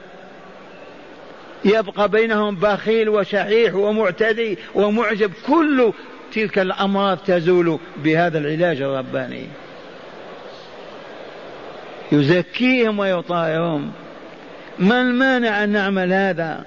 يبقى 1.66 2.10
بينهم 2.10 2.56
بخيل 2.56 3.10
وشحيح 3.10 3.76
ومعتدي 3.76 4.58
ومعجب 4.76 5.32
كل 5.48 5.92
تلك 6.34 6.60
الأمراض 6.60 7.18
تزول 7.18 7.80
بهذا 8.04 8.38
العلاج 8.40 8.82
الرباني 8.82 9.46
يزكيهم 12.12 13.00
ويطهرهم 13.00 13.92
ما 14.80 15.02
المانع 15.02 15.64
أن 15.64 15.70
نعمل 15.70 16.14
هذا 16.14 16.66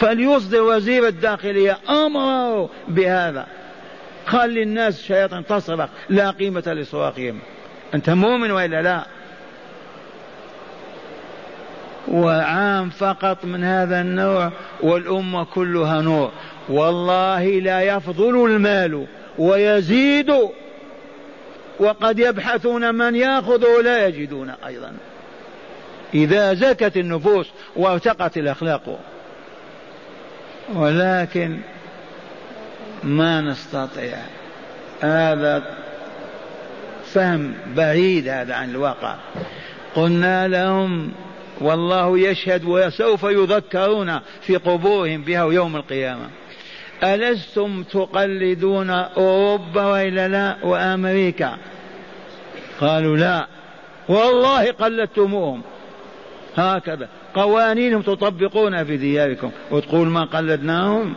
فليصدر 0.00 0.62
وزير 0.62 1.06
الداخلية 1.08 1.78
أمره 1.88 2.70
بهذا 2.88 3.46
خلي 4.26 4.62
الناس 4.62 4.98
الشياطين 5.00 5.46
تصرخ 5.46 5.88
لا 6.10 6.30
قيمة 6.30 6.62
لصراخهم 6.66 7.38
أنت 7.94 8.10
مؤمن 8.10 8.50
وإلا 8.50 8.82
لا 8.82 9.04
وعام 12.08 12.90
فقط 12.90 13.44
من 13.44 13.64
هذا 13.64 14.00
النوع 14.00 14.52
والأمة 14.82 15.44
كلها 15.44 16.00
نور 16.02 16.30
والله 16.68 17.44
لا 17.48 17.80
يفضل 17.80 18.44
المال 18.46 19.06
ويزيد 19.38 20.32
وقد 21.80 22.18
يبحثون 22.18 22.94
من 22.94 23.14
ياخذ 23.14 23.66
ولا 23.76 24.06
يجدون 24.06 24.52
ايضا 24.66 24.92
اذا 26.14 26.54
زكت 26.54 26.96
النفوس 26.96 27.50
وارتقت 27.76 28.36
الاخلاق 28.38 28.98
ولكن 30.74 31.58
ما 33.04 33.40
نستطيع 33.40 34.18
هذا 35.02 35.62
فهم 37.14 37.54
بعيد 37.76 38.28
هذا 38.28 38.54
عن 38.54 38.70
الواقع 38.70 39.14
قلنا 39.94 40.48
لهم 40.48 41.12
والله 41.60 42.18
يشهد 42.18 42.64
وسوف 42.64 43.22
يذكرون 43.22 44.20
في 44.40 44.56
قبورهم 44.56 45.22
بها 45.22 45.44
يوم 45.52 45.76
القيامه 45.76 46.28
ألستم 47.04 47.82
تقلدون 47.82 48.90
أوروبا 48.90 49.84
وإلا 49.84 50.28
لا 50.28 50.56
وأمريكا 50.64 51.56
قالوا 52.80 53.16
لا 53.16 53.46
والله 54.08 54.72
قلدتموهم 54.72 55.62
هكذا 56.56 57.08
قوانينهم 57.38 58.02
تطبقونها 58.02 58.84
في 58.84 58.96
دياركم 58.96 59.50
وتقول 59.70 60.08
ما 60.08 60.24
قلدناهم 60.24 61.14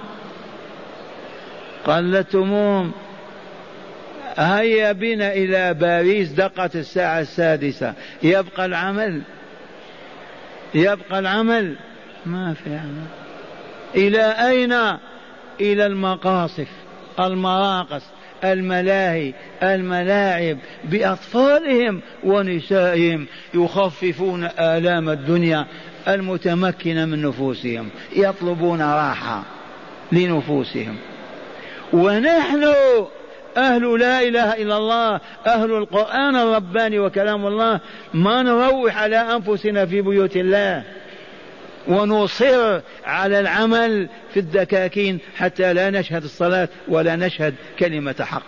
قلدتموهم 1.86 2.92
هيا 4.38 4.92
بنا 4.92 5.34
إلى 5.34 5.74
باريس 5.74 6.30
دقت 6.30 6.76
الساعة 6.76 7.20
السادسة 7.20 7.94
يبقى 8.24 8.66
العمل 8.66 9.22
يبقى 10.74 11.20
العمل 11.20 11.76
ما 12.26 12.54
في 12.54 12.70
عمل 12.70 13.06
إلى 13.96 14.24
أين 14.26 14.72
إلى 15.62 15.86
المقاصف 15.86 16.68
المراقص 17.20 18.02
الملاهي 18.44 19.34
الملاعب 19.64 20.58
بأطفالهم 20.84 22.02
ونسائهم 22.24 23.26
يخففون 23.54 24.50
آلام 24.60 25.10
الدنيا 25.10 25.66
المتمكنة 26.08 27.06
من 27.06 27.22
نفوسهم 27.22 27.90
يطلبون 28.16 28.82
راحة 28.82 29.44
لنفوسهم 30.12 30.96
ونحن 31.94 32.64
أهل 33.58 34.00
لا 34.00 34.22
إله 34.22 34.54
إلا 34.54 34.78
الله 34.78 35.22
أهل 35.48 35.72
القرآن 35.72 36.36
الرباني 36.36 37.00
وكلام 37.00 37.48
الله 37.48 37.80
ما 38.14 38.42
نروح 38.42 38.98
على 38.98 39.16
أنفسنا 39.18 39.86
في 39.86 40.02
بيوت 40.02 40.36
الله 40.36 40.84
ونصر 41.88 42.80
على 43.06 43.40
العمل 43.40 44.08
في 44.34 44.40
الدكاكين 44.40 45.20
حتى 45.38 45.74
لا 45.74 45.90
نشهد 45.90 46.24
الصلاة 46.24 46.70
ولا 46.88 47.16
نشهد 47.16 47.54
كلمة 47.80 48.16
حق 48.22 48.44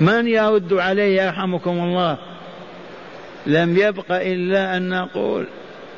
من 0.00 0.26
يرد 0.28 0.72
عليه 0.72 1.22
يرحمكم 1.22 1.70
الله 1.70 2.18
لم 3.46 3.76
يبق 3.76 4.04
إلا 4.10 4.76
أن 4.76 4.88
نقول 4.90 5.46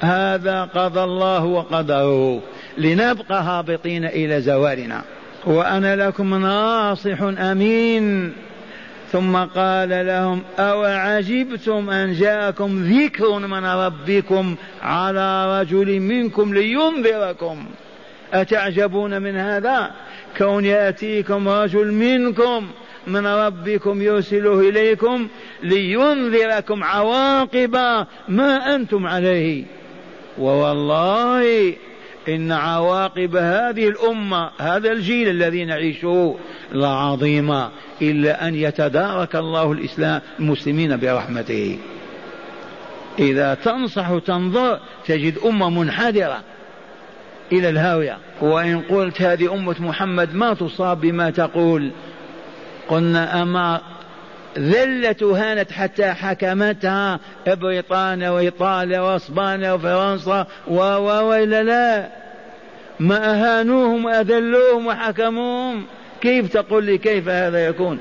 هذا 0.01 0.65
قضى 0.65 1.01
الله 1.05 1.45
وقدره 1.45 2.41
لنبقى 2.79 3.43
هابطين 3.43 4.05
إلى 4.05 4.41
زوالنا 4.41 5.03
وأنا 5.47 5.97
لكم 5.97 6.35
ناصح 6.43 7.23
أمين 7.23 8.33
ثم 9.13 9.37
قال 9.37 9.89
لهم 10.07 10.43
أو 10.59 10.83
عجبتم 10.85 11.91
أن 11.91 12.13
جاءكم 12.13 12.83
ذكر 12.85 13.39
من 13.39 13.65
ربكم 13.67 14.55
على 14.83 15.61
رجل 15.61 16.01
منكم 16.01 16.55
لينذركم 16.55 17.65
أتعجبون 18.33 19.23
من 19.23 19.37
هذا 19.37 19.91
كون 20.39 20.65
يأتيكم 20.65 21.49
رجل 21.49 21.93
منكم 21.93 22.65
من 23.07 23.27
ربكم 23.27 24.03
يرسله 24.03 24.61
إليكم 24.69 25.29
لينذركم 25.63 26.85
عواقب 26.85 27.77
ما 28.29 28.75
أنتم 28.75 29.07
عليه 29.07 29.65
ووالله 30.39 31.75
إن 32.29 32.53
عواقب 32.53 33.37
هذه 33.37 33.89
الأمة 33.89 34.51
هذا 34.61 34.93
الجيل 34.93 35.29
الذي 35.29 35.65
نعيشه 35.65 36.35
لعظيمة 36.73 37.69
إلا 38.03 38.49
أن 38.49 38.55
يتدارك 38.55 39.37
الله 39.37 39.73
الإسلام 39.73 40.21
المسلمين 40.41 40.97
برحمته 40.97 41.79
إذا 43.19 43.55
تنصح 43.55 44.19
تنظر 44.27 44.81
تجد 45.07 45.39
أمة 45.45 45.71
منحدرة 45.71 46.41
إلى 47.53 47.69
الهاوية 47.69 48.19
وإن 48.41 48.81
قلت 48.81 49.23
هذه 49.23 49.55
أمة 49.55 49.75
محمد 49.83 50.35
ما 50.35 50.55
تصاب 50.55 51.01
بما 51.01 51.31
تقول 51.31 51.91
قلنا 52.89 53.43
أما 53.43 53.81
ذلة 54.59 55.17
هانت 55.37 55.73
حتى 55.73 56.09
حكمتها 56.13 57.21
بريطانيا 57.49 58.31
وإيطاليا 58.31 59.01
وأسبانيا 59.01 59.73
وفرنسا 59.73 60.47
و 60.69 60.75
و 60.77 61.07
وإلا 61.29 61.63
لا 61.63 62.09
ما 63.01 63.33
أهانوهم 63.35 64.05
وأذلوهم 64.05 64.87
وحكموهم 64.87 65.85
كيف 66.21 66.53
تقول 66.53 66.85
لي 66.85 66.99
كيف 66.99 67.29
هذا 67.29 67.67
يكون 67.67 67.99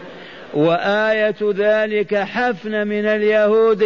وآية 0.53 1.35
ذلك 1.53 2.15
حفن 2.15 2.87
من 2.87 3.05
اليهود 3.05 3.83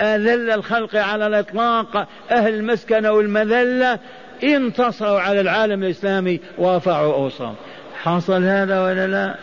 أذل 0.00 0.50
الخلق 0.50 0.96
على 0.96 1.26
الإطلاق 1.26 2.06
أهل 2.30 2.54
المسكنة 2.54 3.12
والمذلة 3.12 3.98
انتصروا 4.44 5.20
على 5.20 5.40
العالم 5.40 5.82
الإسلامي 5.82 6.40
ورفعوا 6.58 7.14
أوصاف 7.14 7.54
حصل 8.02 8.42
هذا 8.44 8.84
ولا 8.84 9.06
لا؟ 9.06 9.34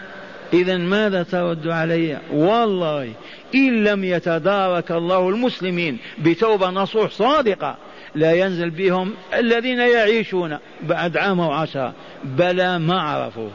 إذا 0.54 0.78
ماذا 0.78 1.24
ترد 1.24 1.68
علي 1.68 2.18
والله 2.34 3.10
إن 3.56 3.84
لم 3.84 4.04
يتدارك 4.04 4.92
الله 4.92 5.30
المسلمين 5.30 5.98
بتوبة 6.20 6.70
نصوح 6.70 7.12
صادقة 7.12 7.78
لا 8.16 8.32
ينزل 8.34 8.70
بهم 8.70 9.12
الذين 9.34 9.80
يعيشون 9.80 10.58
بعد 10.84 11.18
عام 11.18 11.40
وعشرة 11.40 11.94
بلى 12.24 12.80
ما 12.80 13.02
عرفوه 13.02 13.52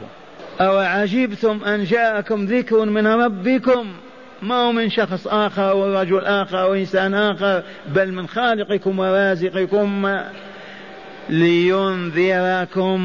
أو 0.61 0.77
عجبتم 0.77 1.59
أن 1.63 1.83
جاءكم 1.83 2.45
ذكر 2.45 2.85
من 2.85 3.07
ربكم 3.07 3.85
ما 4.41 4.55
هو 4.55 4.71
من 4.71 4.89
شخص 4.89 5.27
آخر 5.27 5.75
ورجل 5.75 6.19
آخر 6.25 6.69
وإنسان 6.69 7.13
آخر 7.13 7.63
بل 7.95 8.13
من 8.13 8.27
خالقكم 8.27 8.99
ورازقكم 8.99 10.19
لينذركم 11.29 13.01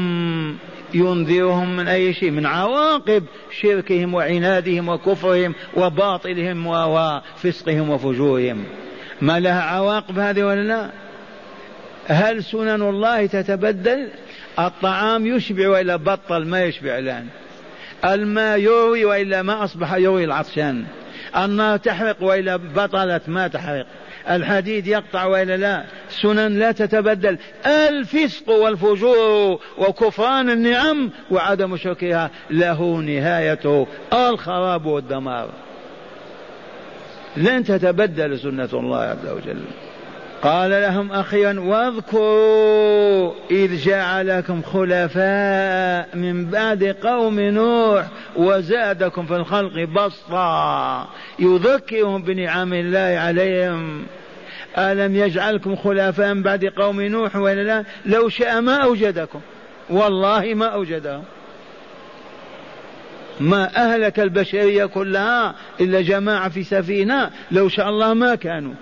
ينذرهم 0.95 1.77
من 1.77 1.87
أي 1.87 2.13
شيء 2.13 2.31
من 2.31 2.45
عواقب 2.45 3.23
شركهم 3.61 4.13
وعنادهم 4.13 4.89
وكفرهم 4.89 5.55
وباطلهم 5.75 6.67
وفسقهم 6.67 7.89
وفجورهم 7.89 8.63
ما 9.21 9.39
لها 9.39 9.61
عواقب 9.61 10.19
هذه 10.19 10.43
ولا 10.43 10.61
لا 10.63 10.89
هل 12.07 12.43
سنن 12.43 12.81
الله 12.81 13.25
تتبدل 13.25 14.07
الطعام 14.59 15.25
يشبع 15.25 15.69
وإلا 15.69 15.95
بطل 15.95 16.45
ما 16.47 16.63
يشبع 16.63 16.97
الآن 16.97 17.27
الماء 18.05 18.57
يروي 18.59 19.05
وإلا 19.05 19.41
ما 19.41 19.63
أصبح 19.63 19.93
يروي 19.93 20.23
العطشان 20.23 20.83
النار 21.37 21.77
تحرق 21.77 22.17
وإلا 22.23 22.55
بطلت 22.55 23.29
ما 23.29 23.47
تحرق 23.47 23.85
الحديد 24.29 24.87
يقطع 24.87 25.25
وإلا 25.25 25.57
لا 25.57 25.83
سنن 26.21 26.59
لا 26.59 26.71
تتبدل 26.71 27.37
الفسق 27.65 28.49
والفجور 28.49 29.59
وكفران 29.77 30.49
النعم 30.49 31.09
وعدم 31.31 31.77
شكرها 31.77 32.29
له 32.49 32.95
نهايته 32.97 33.87
الخراب 34.13 34.85
والدمار 34.85 35.49
لن 37.37 37.63
تتبدل 37.63 38.39
سنة 38.39 38.69
الله 38.73 38.97
عز 38.99 39.27
وجل 39.27 39.59
قال 40.41 40.71
لهم 40.71 41.11
أخيرا 41.11 41.59
واذكروا 41.59 43.33
إذ 43.51 43.75
جعلكم 43.77 44.61
خلفاء 44.61 46.09
من 46.13 46.45
بعد 46.45 46.83
قوم 46.83 47.39
نوح 47.39 48.05
وزادكم 48.35 49.25
في 49.25 49.35
الخلق 49.35 49.83
بسطا 49.89 51.07
يذكرهم 51.39 52.21
بنعم 52.21 52.73
الله 52.73 53.19
عليهم 53.19 54.03
ألم 54.77 55.15
يجعلكم 55.15 55.75
خلفاء 55.75 56.33
من 56.33 56.43
بعد 56.43 56.65
قوم 56.65 57.01
نوح 57.01 57.35
ولا 57.35 57.63
لا 57.63 57.83
لو 58.05 58.29
شاء 58.29 58.61
ما 58.61 58.75
أوجدكم 58.75 59.39
والله 59.89 60.53
ما 60.53 60.65
أوجدهم 60.65 61.23
ما 63.39 63.75
أهلك 63.75 64.19
البشرية 64.19 64.85
كلها 64.85 65.55
إلا 65.81 66.01
جماعة 66.01 66.49
في 66.49 66.63
سفينة 66.63 67.29
لو 67.51 67.69
شاء 67.69 67.89
الله 67.89 68.13
ما 68.13 68.35
كانوا 68.35 68.73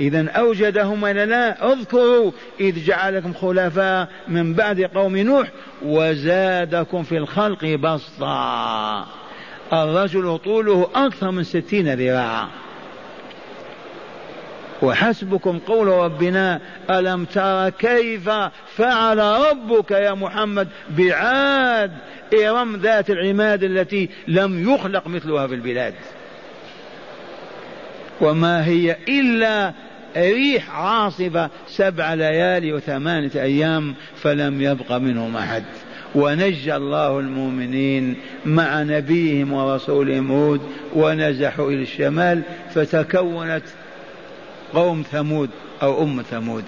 إذا 0.00 0.28
أوجدهم 0.30 1.02
ولا 1.02 1.26
لا 1.26 1.72
اذكروا 1.72 2.30
إذ 2.60 2.84
جعلكم 2.84 3.32
خلفاء 3.34 4.08
من 4.28 4.54
بعد 4.54 4.80
قوم 4.80 5.16
نوح 5.16 5.48
وزادكم 5.84 7.02
في 7.02 7.16
الخلق 7.16 7.64
بسطا 7.64 9.06
الرجل 9.72 10.38
طوله 10.44 10.88
أكثر 10.94 11.30
من 11.30 11.42
ستين 11.44 11.94
ذراعا 11.94 12.48
وحسبكم 14.82 15.58
قول 15.58 15.86
ربنا 15.88 16.60
ألم 16.90 17.24
تر 17.24 17.68
كيف 17.68 18.30
فعل 18.76 19.18
ربك 19.18 19.90
يا 19.90 20.14
محمد 20.14 20.68
بعاد 20.98 21.92
إرم 22.46 22.76
ذات 22.76 23.10
العماد 23.10 23.64
التي 23.64 24.08
لم 24.28 24.72
يخلق 24.74 25.06
مثلها 25.06 25.46
في 25.46 25.54
البلاد 25.54 25.94
وما 28.20 28.64
هي 28.66 28.96
إلا 29.08 29.72
ريح 30.16 30.70
عاصفة 30.70 31.50
سبع 31.68 32.14
ليالي 32.14 32.72
وثمانية 32.72 33.30
أيام 33.36 33.94
فلم 34.16 34.62
يبق 34.62 34.92
منهم 34.92 35.36
أحد 35.36 35.64
ونجى 36.14 36.76
الله 36.76 37.18
المؤمنين 37.20 38.14
مع 38.46 38.82
نبيهم 38.82 39.52
ورسولهم 39.52 40.30
هود 40.32 40.60
ونزحوا 40.94 41.70
إلى 41.70 41.82
الشمال 41.82 42.42
فتكونت 42.74 43.62
قوم 44.74 45.02
ثمود 45.12 45.50
أو 45.82 46.02
أم 46.02 46.22
ثمود 46.30 46.64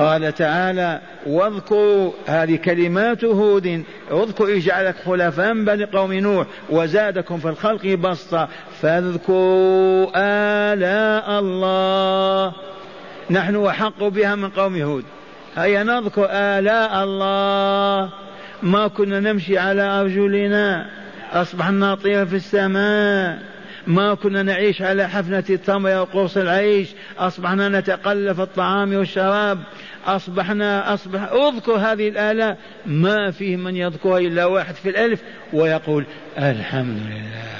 قال 0.00 0.34
تعالى 0.34 1.00
واذكروا 1.26 2.12
هذه 2.26 2.56
كلمات 2.56 3.24
هود 3.24 3.84
اذكروا 4.12 4.56
اجعلك 4.56 4.94
خلفاء 5.06 5.64
بني 5.64 5.84
قوم 5.84 6.12
نوح 6.12 6.46
وزادكم 6.70 7.38
في 7.38 7.48
الخلق 7.48 7.86
بسطة 7.86 8.48
فاذكروا 8.82 10.06
آلاء 10.16 11.40
الله 11.40 12.52
نحن 13.30 13.66
أحق 13.66 14.02
بها 14.02 14.34
من 14.34 14.48
قوم 14.48 14.82
هود 14.82 15.04
هيا 15.56 15.82
نذكر 15.82 16.26
آلاء 16.30 17.04
الله 17.04 18.10
ما 18.62 18.88
كنا 18.88 19.20
نمشي 19.20 19.58
على 19.58 19.82
أرجلنا 19.82 20.86
أصبحنا 21.32 21.92
نطير 21.92 22.26
في 22.26 22.36
السماء 22.36 23.49
ما 23.86 24.14
كنا 24.14 24.42
نعيش 24.42 24.82
على 24.82 25.08
حفنة 25.08 25.44
التمر 25.50 25.90
وقرص 25.96 26.36
العيش 26.36 26.88
أصبحنا 27.18 27.68
نتقلف 27.68 28.40
الطعام 28.40 28.94
والشراب 28.94 29.58
أصبحنا 30.06 30.94
أصبح 30.94 31.22
أذكر 31.32 31.72
هذه 31.76 32.08
الآلاء 32.08 32.56
ما 32.86 33.30
فيه 33.30 33.56
من 33.56 33.76
يذكرها 33.76 34.18
إلا 34.18 34.44
واحد 34.46 34.74
في 34.74 34.88
الألف 34.88 35.20
ويقول 35.52 36.04
الحمد 36.38 36.98
لله 37.06 37.54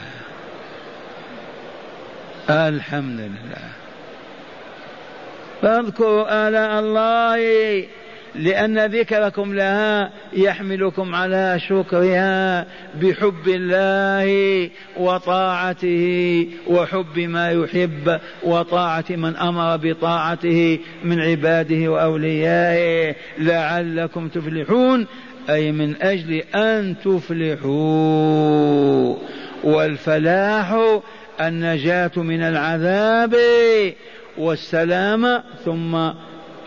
الحمد 2.69 3.21
لله 3.21 3.69
فاذكروا 5.63 6.49
آلاء 6.49 6.81
الله 6.81 7.41
لأن 8.35 8.87
ذكركم 8.87 9.55
لها 9.55 10.11
يحملكم 10.33 11.15
على 11.15 11.59
شكرها 11.69 12.67
بحب 13.03 13.49
الله 13.49 14.71
وطاعته 14.97 16.49
وحب 16.69 17.19
ما 17.19 17.51
يحب 17.51 18.19
وطاعة 18.45 19.05
من 19.11 19.37
أمر 19.37 19.77
بطاعته 19.77 20.79
من 21.05 21.21
عباده 21.21 21.89
وأوليائه 21.91 23.15
لعلكم 23.39 24.29
تفلحون 24.29 25.07
أي 25.51 25.73
من 25.73 25.95
أجل 26.03 26.33
أن 26.55 26.95
تفلحوا 27.05 29.15
والفلاح 29.65 30.99
النجاة 31.41 32.11
من 32.17 32.43
العذاب 32.43 33.37
والسلامة 34.39 35.43
ثم 35.65 35.95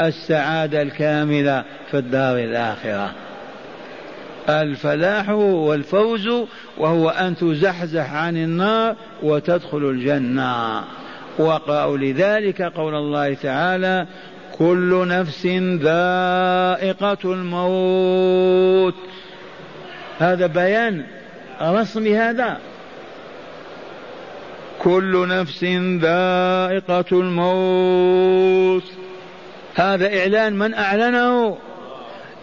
السعادة 0.02 0.82
الكاملة 0.82 1.64
في 1.92 1.98
الدار 1.98 2.38
الآخرة 2.38 3.12
الفلاح 4.50 5.30
والفوز 5.30 6.28
وهو 6.78 7.10
أن 7.10 7.36
تزحزح 7.38 8.14
عن 8.14 8.38
النار 8.38 8.96
وتدخل 9.24 9.78
الجنة 9.90 10.82
وقعوا 11.40 11.98
لذلك 11.98 12.62
قول 12.62 12.96
الله 12.96 13.34
تعالى 13.34 14.08
كل 14.58 15.08
نفس 15.08 15.46
ذائقة 15.82 17.18
الموت 17.34 18.96
هذا 20.20 20.48
بيان 20.48 21.04
رسمي 21.62 22.18
هذا 22.18 22.58
كل 24.80 25.28
نفس 25.28 25.64
ذائقة 26.04 27.06
الموت 27.12 28.84
هذا 29.76 30.20
إعلان 30.20 30.54
من 30.56 30.74
أعلنه 30.74 31.58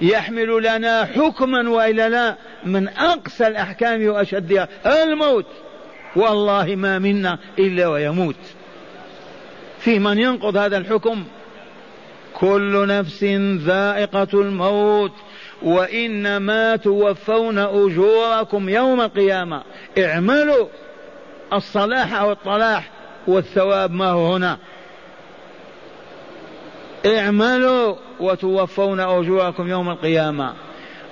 يحمل 0.01 0.63
لنا 0.63 1.05
حكما 1.05 1.69
وإلا 1.71 2.09
لا 2.09 2.37
من 2.65 2.89
أقسى 2.89 3.47
الأحكام 3.47 4.07
وأشدها 4.07 4.69
الموت 4.87 5.47
والله 6.17 6.67
ما 6.77 6.99
منا 6.99 7.39
إلا 7.59 7.87
ويموت 7.89 8.37
في 9.79 9.99
من 9.99 10.19
ينقض 10.19 10.57
هذا 10.57 10.77
الحكم 10.77 11.25
كل 12.35 12.87
نفس 12.89 13.25
ذائقة 13.65 14.29
الموت 14.41 15.13
وإنما 15.63 16.77
توفون 16.77 17.59
أجوركم 17.59 18.69
يوم 18.69 19.01
القيامة 19.01 19.63
اعملوا 19.99 20.67
الصلاح 21.53 22.21
أو 22.21 22.33
الطلاح 22.33 22.91
والثواب 23.27 23.91
ما 23.93 24.09
هو 24.11 24.33
هنا 24.35 24.59
اعملوا 27.07 27.95
وتوفون 28.21 29.01
أجوركم 29.01 29.69
يوم 29.69 29.91
القيامة 29.91 30.53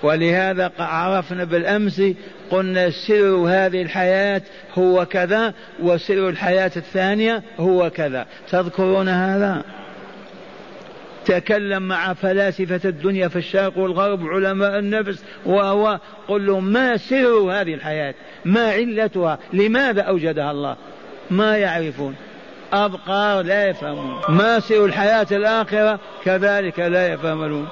ولهذا 0.03 0.73
عرفنا 0.79 1.45
بالأمس 1.45 2.03
قلنا 2.51 2.91
سر 2.91 3.47
هذه 3.49 3.83
الحياة 3.83 4.43
هو 4.79 5.07
كذا 5.07 5.55
وسر 5.83 6.29
الحياة 6.29 6.71
الثانية 6.77 7.43
هو 7.61 7.91
كذا 7.91 8.27
تذكرون 8.51 9.09
هذا 9.09 9.63
تكلم 11.25 11.83
مع 11.83 12.13
فلاسفة 12.15 12.81
الدنيا 12.89 13.29
في 13.29 13.37
الشرق 13.37 13.79
والغرب 13.79 14.27
علماء 14.27 14.79
النفس 14.79 15.23
وهو 15.47 15.99
قل 16.29 16.47
لهم 16.47 16.65
ما 16.65 16.97
سر 16.97 17.33
هذه 17.35 17.75
الحياة 17.75 18.15
ما 18.45 18.67
علتها 18.71 19.39
لماذا 19.53 20.03
أوجدها 20.03 20.51
الله 20.51 20.77
ما 21.31 21.57
يعرفون 21.57 22.15
أبقار 22.73 23.43
لا 23.45 23.69
يفهمون 23.69 24.21
ما 24.29 24.61
سوى 24.61 24.85
الحياة 24.87 25.27
الآخرة 25.33 25.99
كذلك 26.25 26.79
لا 26.81 27.13
يفهمون 27.13 27.69